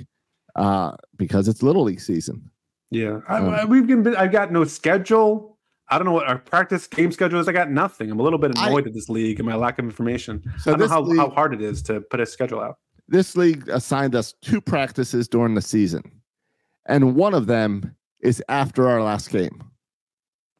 [0.56, 2.50] uh because it's little league season.
[2.90, 4.14] Yeah, I, Um, I- we've been.
[4.16, 5.58] I've got no schedule.
[5.88, 7.48] I don't know what our practice game schedule is.
[7.48, 8.10] I got nothing.
[8.10, 10.42] I'm a little bit I- annoyed at this league and my lack of information.
[10.58, 12.76] So I don't know how, league, how hard it is to put a schedule out.
[13.08, 16.02] this league assigned us two practices during the season,
[16.86, 19.62] and one of them is after our last game.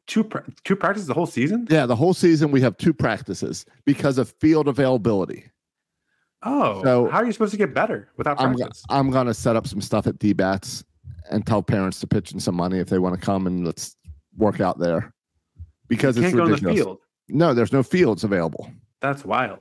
[0.07, 0.29] Two
[0.63, 1.65] two practices the whole season?
[1.69, 5.45] Yeah, the whole season we have two practices because of field availability.
[6.43, 8.83] Oh, So- how are you supposed to get better without I'm practice?
[8.89, 10.83] I'm gonna set up some stuff at DBATS
[11.31, 13.95] and tell parents to pitch in some money if they want to come and let's
[14.37, 15.13] work out there
[15.87, 16.77] because you it's can't go in the ridiculous.
[16.83, 16.99] field.
[17.29, 19.59] No, there's no fields available That's wild.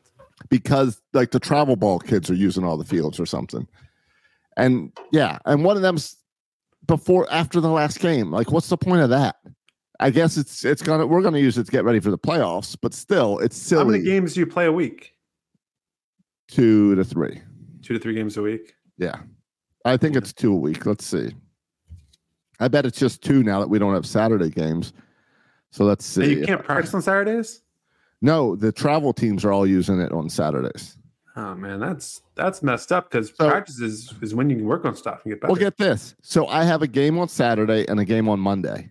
[0.50, 3.68] because like the travel ball kids are using all the fields or something.
[4.56, 6.16] And yeah, and one of them's
[6.86, 8.32] before after the last game.
[8.32, 9.36] Like, what's the point of that?
[10.02, 12.76] I guess it's it's gonna we're gonna use it to get ready for the playoffs,
[12.80, 13.84] but still, it's silly.
[13.84, 15.14] How many games do you play a week?
[16.48, 17.40] Two to three.
[17.82, 18.74] Two to three games a week.
[18.98, 19.16] Yeah.
[19.84, 20.86] I think it's two a week.
[20.86, 21.34] Let's see.
[22.60, 24.92] I bet it's just two now that we don't have Saturday games.
[25.70, 26.34] So let's And see.
[26.40, 27.62] you can't practice on Saturdays?
[28.20, 30.96] No, the travel teams are all using it on Saturdays.
[31.34, 34.84] Oh man, that's that's messed up because So- practice is, is when you can work
[34.84, 35.52] on stuff and get better.
[35.52, 36.14] Well, get this.
[36.22, 38.90] So I have a game on Saturday and a game on Monday.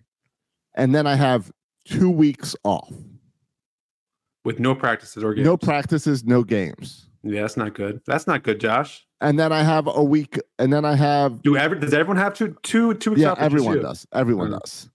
[0.74, 1.50] And then I have
[1.84, 2.92] two weeks off.
[4.44, 5.44] with no practices or games.
[5.46, 7.08] No practices, no games.
[7.22, 8.00] Yeah, that's not good.
[8.06, 9.06] That's not good, Josh.
[9.20, 12.34] And then I have a week, and then I have Do ever does everyone have
[12.34, 14.04] two two two weeks yeah, everyone does.
[14.12, 14.58] Everyone Mm.
[14.60, 14.88] does.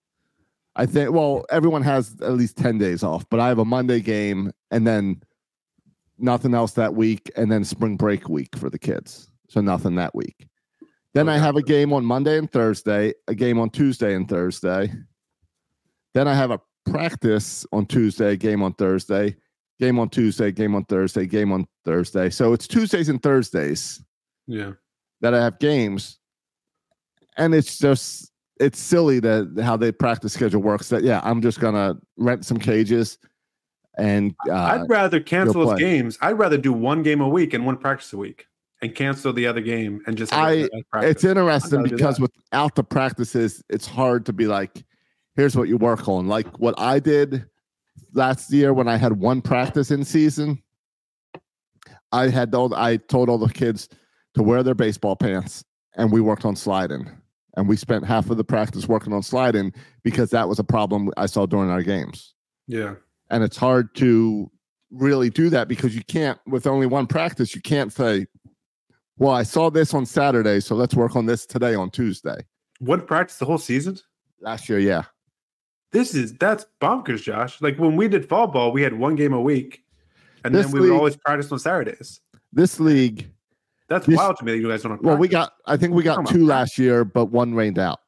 [0.76, 4.02] I think well, everyone has at least 10 days off, but I have a Monday
[4.02, 5.22] game and then
[6.20, 9.30] nothing else that week, and then spring break week for the kids.
[9.50, 10.48] So nothing that week.
[11.14, 14.92] Then I have a game on Monday and Thursday, a game on Tuesday and Thursday.
[16.18, 16.60] Then I have a
[16.90, 19.36] practice on Tuesday, game on Thursday,
[19.80, 22.32] game on Tuesday, game on Thursday, game on Thursday.
[22.32, 24.04] So it's Tuesdays and Thursdays
[24.48, 24.72] Yeah.
[25.22, 26.18] that I have games,
[27.38, 30.90] and it's just it's silly that how the practice schedule works.
[30.90, 33.20] That yeah, I'm just gonna rent some cages,
[34.00, 36.18] and uh, I'd rather cancel those games.
[36.20, 38.48] I'd rather do one game a week and one practice a week
[38.82, 41.12] and cancel the other game and just I- it as practice.
[41.12, 44.84] it's interesting because without the practices, it's hard to be like,
[45.38, 46.28] here's what you work on.
[46.28, 47.46] Like what I did
[48.14, 50.62] last year when I had one practice in season,
[52.12, 53.88] I had all I told all the kids
[54.34, 55.64] to wear their baseball pants,
[55.96, 57.10] and we worked on sliding.
[57.56, 59.74] And we spent half of the practice working on sliding
[60.04, 62.36] because that was a problem I saw during our games.
[62.68, 62.96] yeah.
[63.30, 64.50] And it's hard to
[64.90, 68.26] really do that because you can't, with only one practice, you can't say,
[69.18, 72.38] well, I saw this on Saturday, so let's work on this today on Tuesday.
[72.80, 73.98] One practice the whole season?
[74.40, 75.04] Last year, yeah.
[75.92, 77.62] This is that's bonkers, Josh.
[77.62, 79.84] Like when we did fall ball, we had one game a week,
[80.44, 82.20] and This then we would always practice on Saturdays.
[82.52, 83.32] This league,
[83.90, 85.02] That's This- wild to me that you guys don't.
[85.02, 86.48] Well, we got, I think we got on, two man.
[86.48, 88.00] last year, but one rained out.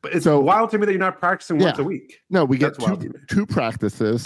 [0.00, 1.82] but it's so- wild to me that you're not practicing once Yeah.
[1.84, 2.20] a week.
[2.30, 4.24] No, we get That's two, two practices.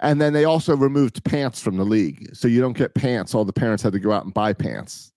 [0.00, 2.34] And then they also removed pants from the league.
[2.34, 3.34] So you don't get pants.
[3.34, 5.12] All the parents had to go out and buy pants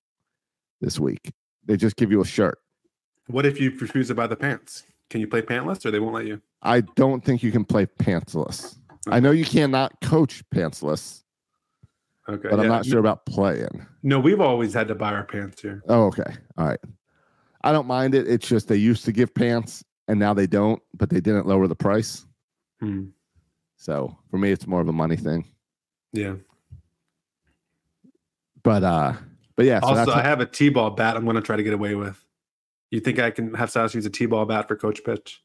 [0.79, 1.31] this week.
[1.65, 2.57] They just give you a shirt.
[3.27, 4.83] What if you refuse to buy the pants?
[5.09, 6.41] Can you play pantless, or they won't let you?
[6.61, 8.77] I don't think you can play pantsless.
[9.07, 11.23] I know you cannot coach pantsless,
[12.27, 13.85] Okay, but I'm not sure about playing.
[14.01, 15.83] No, we've always had to buy our pants here.
[15.87, 16.35] Oh, okay.
[16.57, 16.79] All right.
[17.63, 18.27] I don't mind it.
[18.27, 21.67] It's just they used to give pants and now they don't, but they didn't lower
[21.67, 22.25] the price.
[22.79, 23.05] Hmm.
[23.77, 25.47] So for me, it's more of a money thing.
[26.13, 26.35] Yeah.
[28.63, 29.13] But uh,
[29.55, 29.79] but yeah.
[29.81, 31.15] So also, I have a T-ball bat.
[31.15, 32.23] I'm going to try to get away with.
[32.91, 35.41] You think I can have Sas use a T-ball bat for coach pitch?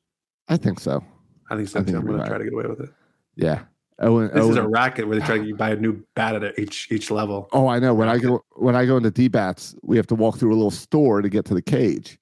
[0.49, 1.03] I think so.
[1.51, 2.91] I think so I think I'm going to try to get away with it.
[3.36, 3.62] Yeah.
[3.99, 6.91] Owen, This is a racket where they try to buy a new bat at each
[6.91, 7.49] each level.
[7.53, 7.93] oh, I know.
[7.93, 10.57] When I go when I go into D bats, we have to walk through a
[10.57, 12.18] little store to get to the cage,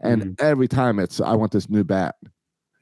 [0.00, 0.40] and Mhm.
[0.42, 2.16] every time it's I want this new bat,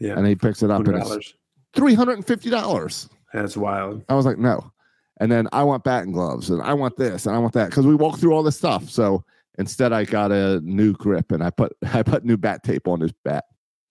[0.01, 1.35] Yeah, and he picks it up and it's $100.
[1.75, 3.11] three hundred and fifty dollars.
[3.35, 4.03] That's wild.
[4.09, 4.73] I was like, no.
[5.21, 7.87] And then I want batting gloves and I want this and I want that because
[7.87, 8.89] we walk through all this stuff.
[8.89, 9.25] So
[9.59, 13.01] instead, I got a new grip and I put I put new bat tape on
[13.01, 13.45] his bat.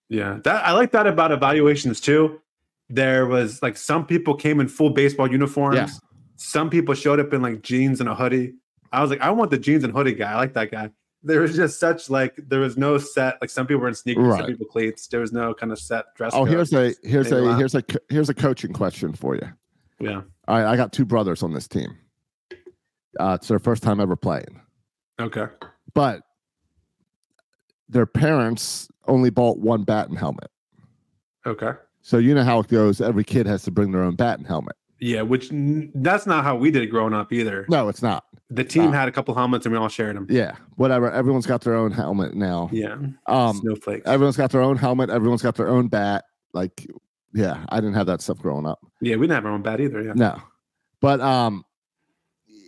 [0.10, 2.40] Yeah, that I like that about evaluations too.
[2.90, 5.76] There was like some people came in full baseball uniforms.
[5.76, 5.88] Yeah.
[6.38, 8.54] Some people showed up in like jeans and a hoodie.
[8.94, 10.32] I was like, I want the jeans and hoodie guy.
[10.32, 10.92] I like that guy.
[11.24, 13.38] There was just such like there was no set.
[13.42, 14.40] Like some people were in sneakers, Right.
[14.40, 15.08] some people cleats.
[15.08, 16.32] There was no kind of set dress.
[16.34, 19.50] Oh, here's a here's a here's a here's a coaching question for you.
[20.00, 20.22] yeah.
[20.48, 21.98] All right, I got two brothers on this team.
[23.20, 24.62] Uh, it's their first time ever playing,
[25.20, 25.48] Okay.
[25.94, 26.22] but
[27.90, 30.52] their parents only bought one bat and helmet.
[31.46, 31.72] Okay.
[32.02, 33.02] So you know how it goes.
[33.02, 34.76] Every kid has to bring their own bat and helmet.
[35.00, 37.66] Yeah, which n- that's not how we did it growing up either.
[37.70, 38.26] No, it's not.
[38.50, 38.92] The team no.
[38.92, 40.28] had a couple helmets and we all shared them.
[40.30, 41.12] Yeah, whatever.
[41.12, 42.70] Everyone's got their own helmet now.
[42.72, 42.98] Yeah.
[43.28, 44.08] Um, Snowflakes.
[44.08, 45.10] everyone's got their own helmet.
[45.10, 46.26] Everyone's got their own bat.
[46.54, 46.88] Like
[47.34, 48.80] Yeah, I didn't have that stuff growing up.
[49.02, 50.02] Yeah, we didn't have our own bat either.
[50.02, 50.14] Yeah.
[50.16, 50.42] No,
[51.00, 51.64] but um,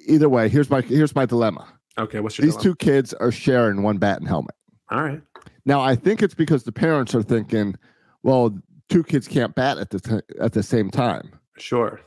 [0.08, 1.66] either way, here's my here's my dilemma.
[2.00, 2.64] Okay, what's your These dilemma?
[2.64, 4.56] two kids are sharing one bat and helmet.
[4.90, 5.22] All right.
[5.66, 7.76] Now, I think it's because the parents are thinking,
[8.24, 8.58] well,
[8.90, 11.32] two kids can't bat at the t- at the same time.
[11.58, 12.00] Sure.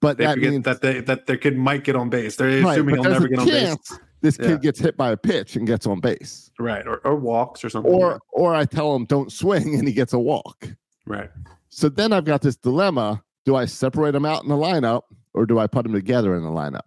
[0.00, 2.36] But They that forget means that they that their kid might get on base.
[2.36, 3.76] They're right, assuming he'll never get on base.
[4.22, 4.46] this Yeah.
[4.46, 6.86] kid gets hit by a pitch and gets on base, Right.
[6.86, 7.92] Or, or walks or something.
[7.92, 10.68] or or I tell him don't swing and he gets a walk.
[11.06, 11.30] right.
[11.68, 15.02] So then I've got this dilemma: do I separate them out in the lineup,
[15.34, 16.80] or do I put them together in the lineup?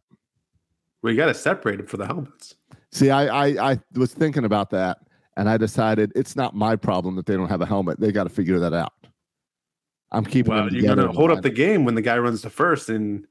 [1.11, 2.55] You got to separate it for the helmets.
[2.91, 4.99] See, I, I I was thinking about that,
[5.35, 7.99] and I decided it's not my problem that they don't have a helmet.
[7.99, 8.93] They got to figure that out.
[10.11, 12.49] I'm keeping Well, them you're gonna hold up the game when the guy runs to
[12.49, 13.25] first, and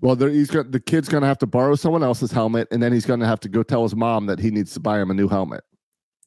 [0.00, 2.92] Well, he's got the kid's going to have to borrow someone else's helmet, and then
[2.92, 5.10] he's going to have to go tell his mom that he needs to buy him
[5.10, 5.64] a new helmet.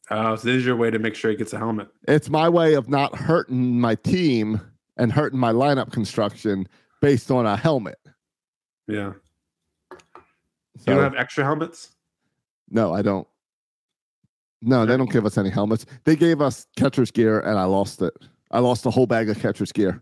[0.10, 1.88] uh, so this is your way to make sure he gets a helmet.
[2.08, 4.60] It's my way of not hurting my team
[4.98, 6.68] and hurting my lineup construction
[7.00, 8.00] based on a helmet.
[8.88, 9.14] Yeah.
[10.84, 11.92] So, you don't have extra helmets.
[12.70, 13.28] no, I don't.
[14.62, 15.86] No, they don't give us any helmets.
[16.06, 18.14] They gave us catcher's gear, and I lost it.
[18.52, 20.02] I lost a whole bag of catcher's gear.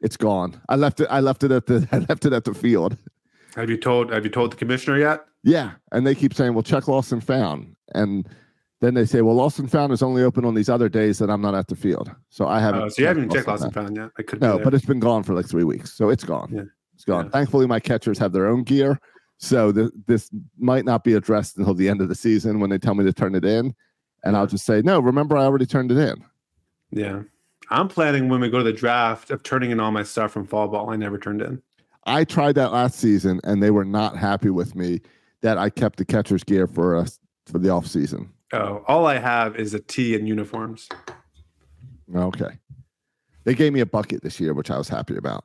[0.00, 0.60] It's gone.
[0.68, 1.08] I left it.
[1.10, 1.88] I left it at the.
[1.92, 2.96] I left it at the field.
[3.56, 5.24] Have you told Have you told the commissioner yet?
[5.42, 8.28] Yeah, and they keep saying, "Well, check lost and found," and
[8.80, 11.28] then they say, "Well, lost and found is only open on these other days that
[11.30, 12.82] I'm not at the field." So I haven't.
[12.82, 14.10] Oh, so you haven't checked lost and found yet.
[14.18, 14.40] I could.
[14.40, 16.50] No, but it's been gone for like three weeks, so it's gone.
[16.52, 16.62] Yeah.
[16.94, 17.24] It's gone.
[17.26, 17.30] Yeah.
[17.32, 19.00] Thankfully, my catchers have their own gear,
[19.44, 22.78] so th- this might not be addressed until the end of the season when they
[22.78, 23.74] tell me to turn it in,
[24.24, 26.24] and I'll just say, "No, remember, I already turned it in."
[26.90, 27.22] yeah.
[27.70, 30.46] I'm planning when we go to the draft of turning in all my stuff from
[30.46, 30.90] fall ball.
[30.90, 31.62] I never turned in.
[32.06, 35.00] I tried that last season, and they were not happy with me
[35.40, 38.30] that I kept the catcher's gear for us for the off season.
[38.52, 40.88] Oh, all I have is a tee and uniforms.
[42.14, 42.58] Okay.
[43.44, 45.44] They gave me a bucket this year, which I was happy about.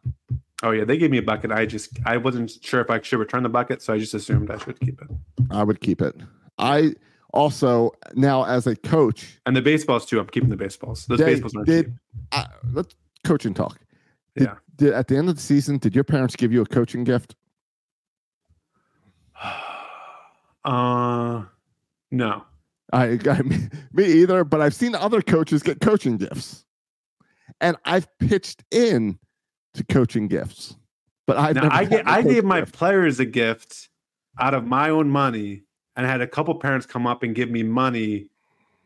[0.62, 1.52] Oh yeah, they gave me a bucket.
[1.52, 4.52] I just I wasn't sure if I should return the bucket, so I just assumed
[4.52, 5.08] I should keep it.
[5.52, 6.16] I would keep it.
[6.58, 6.96] I
[7.34, 10.20] also now as a coach, And the baseballs too.
[10.20, 11.06] I'm keeping the baseballs.
[11.06, 11.94] Those Dave, baseballs aren't did- cheap.
[12.34, 13.80] I, let's coaching talk.
[14.36, 14.56] Did, Yeah.
[14.76, 17.36] did at the end of the season, did your parents give you a coaching gift?
[20.66, 21.46] Uh,
[22.12, 22.44] no.
[22.92, 23.42] I, I
[23.94, 26.66] me either, but I've seen other coaches get coaching gifts,
[27.62, 29.18] and I've pitched in
[29.76, 30.76] to coaching gifts.
[31.28, 33.90] But I Now, I, ga- I gave my players a gift
[34.40, 35.64] out of my own money,
[35.96, 38.30] and I had a couple parents come up and give me money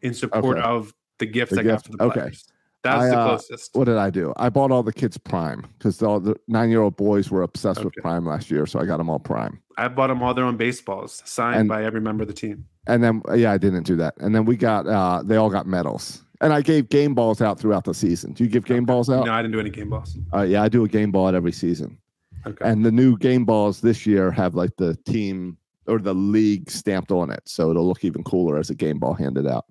[0.01, 0.67] in support Okay.
[0.67, 2.19] of the gifts The I got for the okay.
[2.21, 2.45] players.
[2.83, 3.75] That's I, the uh, closest.
[3.75, 4.33] What did I do?
[4.35, 8.25] I bought all the kids Prime because all the nine-year-old boys were obsessed with Prime
[8.25, 9.61] last year, so I got them all Prime.
[9.77, 12.65] I bought them all their own baseballs signed And- by every member of the team.
[12.85, 14.15] And then yeah, I didn't do that.
[14.17, 16.21] And then we got uh they all got medals.
[16.43, 18.33] And I gave game balls out throughout the season.
[18.33, 19.25] Do you give game balls out?
[19.25, 20.17] No, I didn't do any game balls.
[20.33, 21.97] Uh, yeah, I do a game ball at every season.
[22.45, 22.65] Okay.
[22.69, 27.11] And the new game balls this year have like the team or the league stamped
[27.11, 29.65] on it, so it'll look even cooler as a game ball handed out.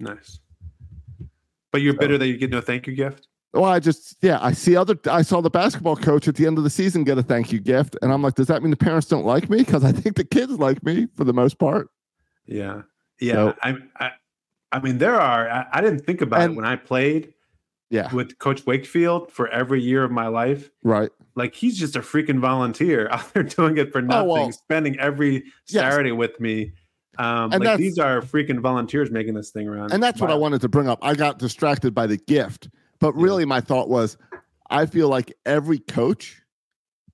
[0.00, 0.40] nice.
[1.70, 3.28] But you're So- bitter that you get no thank you gift?
[3.54, 4.98] Well, I just yeah, I see other.
[5.10, 7.60] I saw the basketball coach at the end of the season get a thank you
[7.60, 9.58] gift, and I'm like, does that mean the parents don't like me?
[9.58, 11.88] Because I think the kids like me for the most part.
[12.46, 12.82] Yeah.
[13.20, 13.34] Yeah.
[13.34, 14.10] So- I, I
[14.72, 17.32] I mean, there are I, I didn't think about And- it when I played
[17.90, 20.70] Yeah, with Coach Wakefield for every year of my life.
[20.82, 21.10] right.
[21.34, 24.98] Like he's just a freaking volunteer out there doing it for nothing, Oh, well, spending
[24.98, 26.72] every Saturday with me.
[27.16, 29.92] Um, And like these are freaking volunteers making this thing around.
[29.92, 30.98] And that's what I wanted to bring up.
[31.02, 32.68] I got distracted by the gift,
[33.00, 34.16] but really my thought was
[34.70, 36.42] I feel like every coach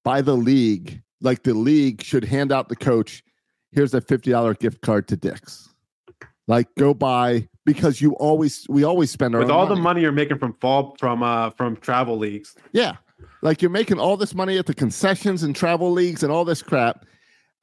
[0.05, 3.23] by the league, like the league should hand out the coach,
[3.73, 5.69] here's a $50 gift card to Dick's.
[6.47, 9.83] Like go buy because you always we always spend our with all the money.
[9.83, 12.55] money you're making from fall from uh from travel leagues.
[12.73, 12.97] Yeah.
[13.43, 16.63] Like you're making all this money at the concessions and travel leagues and all this
[16.63, 17.07] crap.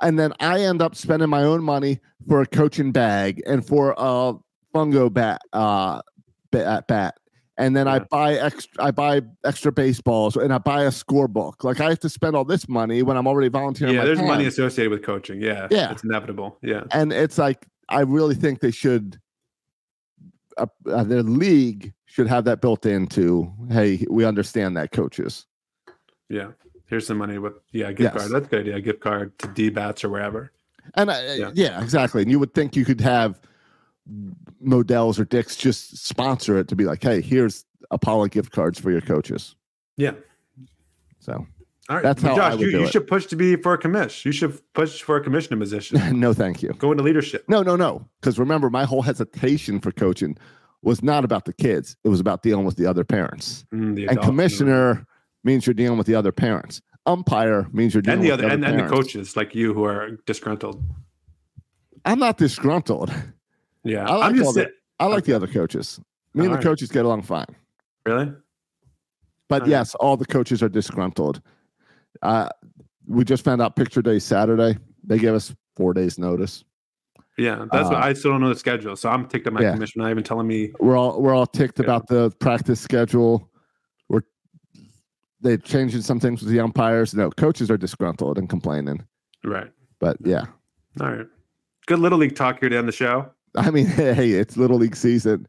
[0.01, 3.93] And then I end up spending my own money for a coaching bag and for
[3.97, 4.33] a
[4.73, 6.01] fungo bat uh
[6.51, 7.15] bat, bat.
[7.57, 11.63] And then I buy extra I buy extra baseballs and I buy a scorebook.
[11.63, 13.93] Like I have to spend all this money when I'm already volunteering.
[13.93, 14.27] Yeah, there's time.
[14.27, 15.39] money associated with coaching.
[15.39, 15.91] Yeah, Yeah.
[15.91, 16.57] it's inevitable.
[16.63, 19.19] Yeah, And it's like I really think they should
[20.57, 25.45] uh, uh, their league should have that built into hey, we understand that coaches.
[26.29, 26.51] yeah.
[26.87, 28.13] Here's some money with yeah gift Yes.
[28.17, 28.31] card.
[28.33, 28.81] That's a good idea.
[28.81, 30.51] Gift card to D bats or wherever.
[30.95, 31.51] And I, Yeah.
[31.53, 31.81] yeah.
[31.81, 32.21] exactly.
[32.21, 33.39] And you would think you could have
[34.59, 38.91] Modell's or Dicks just sponsor it to be like, hey, here's Apollo gift cards for
[38.91, 39.55] your coaches.
[39.95, 40.13] Yeah.
[41.19, 41.45] So
[41.91, 42.91] All right, That's how I Josh, would you, do you it.
[42.93, 44.23] should push to be for a commish.
[44.23, 45.99] You should push for a commissioner position.
[46.21, 46.69] no, thank you.
[46.77, 47.43] Go into leadership.
[47.49, 48.07] No, no, no.
[48.21, 50.37] Because remember, my whole hesitation for coaching
[50.83, 51.97] was not about the kids.
[52.05, 53.65] It was about dealing with the other parents.
[53.73, 55.05] Mm, the And commissioner
[55.43, 56.81] means you're dealing with the other parents.
[57.05, 59.83] Umpire means you're dealing and the with other and, and the coaches like you who
[59.83, 60.81] are disgruntled.
[62.05, 63.11] I'm not disgruntled.
[63.83, 65.99] Yeah, I like I'm just all the- I like the other coaches.
[66.33, 66.63] Me and the Alright.
[66.63, 67.47] coaches get along fine.
[68.05, 68.31] really.
[69.49, 69.69] But Alright.
[69.71, 71.41] yes, all the coaches are disgruntled.
[72.21, 72.49] Uh,
[73.07, 74.77] we just found out picture day Saturday.
[75.03, 76.63] They gave us four days notice.
[77.37, 79.61] Yeah, that's what Uh, I still don't know the schedule, so I'm ticked at my
[79.61, 79.73] yeah.
[79.73, 80.01] commission.
[80.01, 80.71] Not even telling me.
[80.79, 81.85] We're all we're all ticked Yeah.
[81.85, 83.49] about the practice schedule.
[84.09, 84.21] We're
[85.39, 87.13] they're changing some things with the umpires.
[87.15, 89.03] No, coaches are disgruntled and complaining.
[89.43, 89.71] Right.
[89.99, 90.45] But yeah,
[90.99, 91.25] All right.
[91.87, 93.31] Good little league talk here to end the show.
[93.55, 95.47] I mean, hey, it's little league season.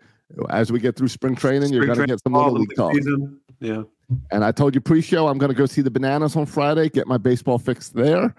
[0.49, 2.95] As we get through spring training, you're going to get some little league talk.
[2.95, 3.39] season.
[3.61, 3.83] Yeah.
[4.31, 7.07] And I told you pre-show I'm going to go see the Bananas on Friday, get
[7.07, 8.35] my baseball fix there.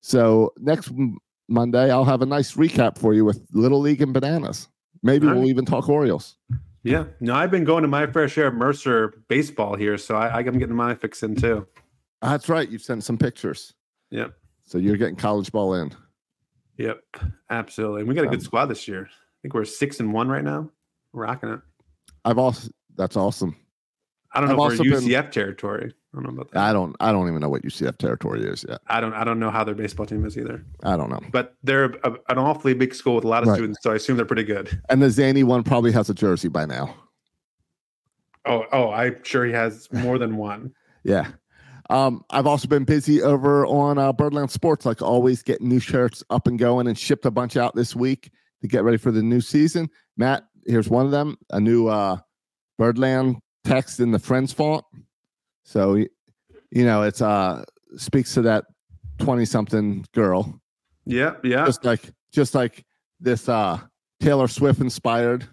[0.00, 1.18] So next m-
[1.48, 4.68] Monday I'll have a nice recap for you with Little League and Bananas.
[5.02, 6.36] Maybe All we'll even talk Orioles.
[6.84, 7.04] Yeah.
[7.20, 10.58] No, I've been going to my fair share of Mercer baseball here, so I, I'm
[10.58, 11.66] getting my fix in too.
[12.20, 12.68] That's right.
[12.68, 13.74] You've sent some pictures.
[14.10, 14.34] Yep.
[14.64, 15.92] So you're getting college ball in.
[16.78, 17.00] Yep.
[17.50, 18.00] Absolutely.
[18.00, 19.08] And we got a good Um, squad this year.
[19.10, 20.70] I think we're six and one right now.
[21.12, 21.60] We're rocking it.
[22.24, 23.56] I've also that's awesome.
[24.34, 25.92] I don't know I've if we're also been- UCF territory.
[26.14, 26.60] I don't know about that.
[26.62, 28.80] I don't I don't even know what UCF territory is yet.
[28.86, 29.14] I don't.
[29.14, 30.62] I don't know how their baseball team is either.
[30.82, 31.20] I don't know.
[31.30, 33.54] But they're a, an awfully big school with a lot of Right.
[33.56, 34.78] students, so I assume they're pretty good.
[34.90, 36.94] And the Zany one probably has a jersey by now.
[38.44, 40.72] Oh, oh, I'm sure he has more than one.
[41.04, 41.26] Yeah.
[41.90, 46.22] Um, I've also been busy over on uh, Birdland Sports, like always, getting new shirts
[46.30, 48.30] up and going and shipped a bunch out this week
[48.60, 49.90] to get ready for the new season.
[50.16, 52.18] Matt, here's one of them a new uh,
[52.78, 54.84] Birdland text in the Friends font.
[55.64, 57.64] So, you know, it's uh
[57.96, 58.64] speaks to that
[59.18, 60.60] 20 something girl,
[61.04, 61.64] Yeah, yeah.
[61.66, 62.84] just like, just like
[63.20, 63.78] this uh,
[64.20, 65.44] Taylor Swift inspired.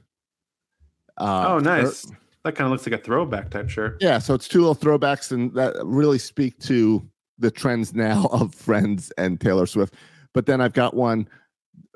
[1.17, 1.63] Uh, oh, shirt.
[1.65, 2.05] nice.
[2.45, 3.97] That kind of looks like a throwback type shirt.
[3.99, 7.05] Yeah, so it's two little throwbacks and that really speak to
[7.37, 9.93] the trends now of Friends and Taylor Swift.
[10.33, 11.27] But then I've got one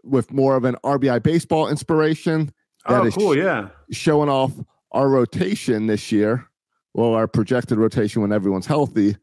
[0.04, 2.52] with more of an RBI baseball inspiration
[2.88, 3.38] that Oh, cool.
[3.38, 3.70] Yeah.
[3.92, 4.52] showing off
[4.94, 6.48] our rotation this year,
[6.94, 9.18] well, our projected rotation when everyone's healthy,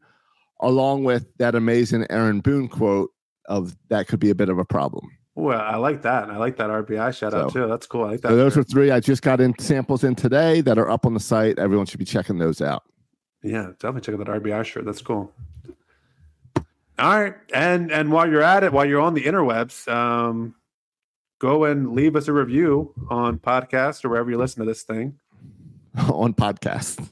[0.59, 3.11] along with that amazing Aaron Boone quote
[3.47, 5.09] of that could be a bit of a problem.
[5.33, 6.29] Well, I like that.
[6.29, 7.67] I like that RBI shout out too.
[7.67, 8.03] That's cool.
[8.03, 8.29] I like that.
[8.29, 11.13] So those are three I just got in samples in today that are up on
[11.13, 11.57] the site.
[11.57, 12.83] Everyone should be checking those out.
[13.41, 14.85] Yeah, definitely check out that RBI shirt.
[14.85, 15.31] That's cool.
[16.99, 20.53] All right, and and while you're at it, while you're on the interwebs, um,
[21.39, 25.17] go and leave us a review on podcast or wherever you listen to this thing.
[26.11, 27.07] on podcast.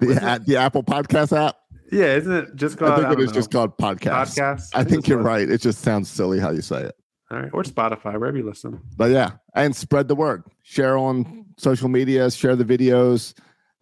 [0.00, 0.22] The, it?
[0.22, 1.56] at the Apple Podcast app.
[1.90, 2.92] Yeah, isn't it just called?
[2.92, 4.36] I think it don't is just called podcast.
[4.36, 4.70] podcast.
[4.74, 5.48] I think you're right.
[5.48, 6.94] It just sounds silly how you say it.
[7.30, 8.80] All right, or Spotify, wherever you listen.
[8.96, 10.44] But yeah, and spread the word.
[10.62, 13.34] Share on social media, share the videos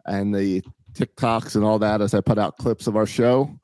[0.05, 3.57] and the TikToks and all that as I put out clips of our show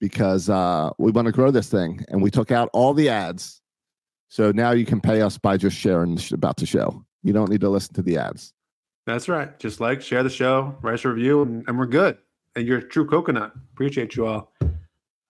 [0.00, 2.04] because uh, we want to grow this thing.
[2.08, 3.60] And we took out all the ads.
[4.28, 7.04] So now you can pay us by just sharing about the show.
[7.22, 8.52] You don't need to listen to the ads.
[9.08, 9.58] That's right.
[9.58, 12.18] Just like share the show, write a review, and, and we're good.
[12.54, 13.54] And you're a true coconut.
[13.72, 14.52] Appreciate you all.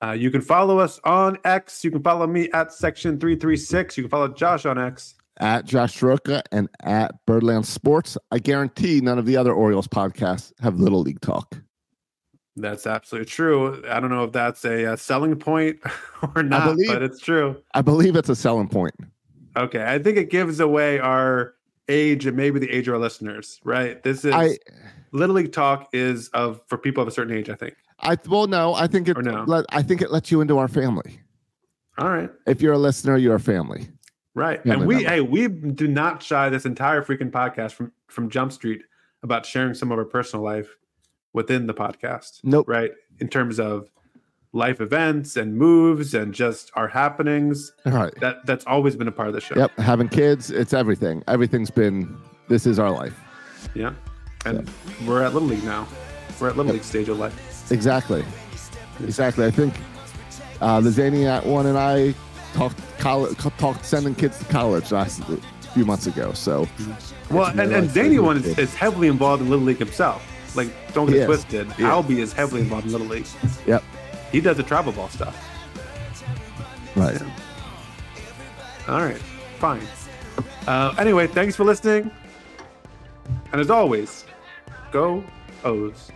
[0.03, 1.85] Uh, you can follow us on X.
[1.85, 3.97] You can follow me at section 336.
[3.97, 5.15] You can follow Josh on X.
[5.39, 8.19] At Josh Roca and at Birdland Sports.
[8.33, 11.57] I guarantee none of the other Orioles podcasts have Little League talk.
[12.57, 13.81] That's absolutely true.
[13.89, 15.79] I don't know if that's a, uh selling point
[16.35, 17.63] or not, believe- but it's true.
[17.75, 18.97] I believe it's a selling point.
[19.57, 19.85] Okay.
[19.85, 21.55] I think it gives away our
[21.89, 24.03] age and maybe the age of our listeners, right?
[24.03, 24.59] This is I
[25.13, 27.75] Little League talk is of for people of a certain age, I think.
[28.01, 29.45] I well no, I think it no?
[29.47, 31.21] let I think it lets you into our family.
[31.99, 32.31] All right.
[32.47, 33.89] If you're a listener, you're a family.
[34.35, 34.61] Right.
[34.65, 35.09] Yeah, and we no.
[35.09, 38.83] hey, we do not shy this entire freaking podcast from from Jump Street
[39.23, 40.77] about sharing some of our personal life
[41.33, 42.41] within the podcast.
[42.45, 42.69] Nope.
[42.69, 42.93] Right.
[43.19, 43.91] In terms of
[44.59, 47.73] life events and moves and just our happenings.
[47.87, 48.15] All right.
[48.21, 49.55] That that's always been a part of the show.
[49.57, 49.79] Yep.
[49.79, 51.23] Having kids, it's everything.
[51.29, 52.17] Everything's been
[52.49, 53.19] this is our life.
[53.75, 53.93] Yeah.
[54.45, 54.69] And
[55.07, 55.87] we're at Little League now.
[56.41, 56.75] We're at Little Yep.
[56.75, 57.71] League stage of life.
[57.73, 58.25] Exactly.
[59.03, 59.47] Exactly.
[59.47, 59.75] I think
[60.61, 62.15] uh, the Zaniac one and I
[62.55, 65.37] talked college, talked sending kids to college last a
[65.75, 66.33] few months ago.
[66.33, 66.67] So
[67.31, 70.25] Well, and, and Little one is, is heavily involved in Little League himself.
[70.57, 71.67] Like, don't get He twisted.
[71.69, 71.75] Is.
[71.75, 73.27] Albie is heavily involved in Little League.
[73.67, 73.85] yep.
[74.33, 75.37] He does the travel ball stuff.
[76.95, 77.21] Right.
[78.89, 79.21] All right,
[79.59, 79.83] fine.
[80.67, 82.11] Uh, anyway, thanks for listening.
[83.53, 84.25] And as always,
[84.93, 85.25] go
[85.65, 86.11] O's.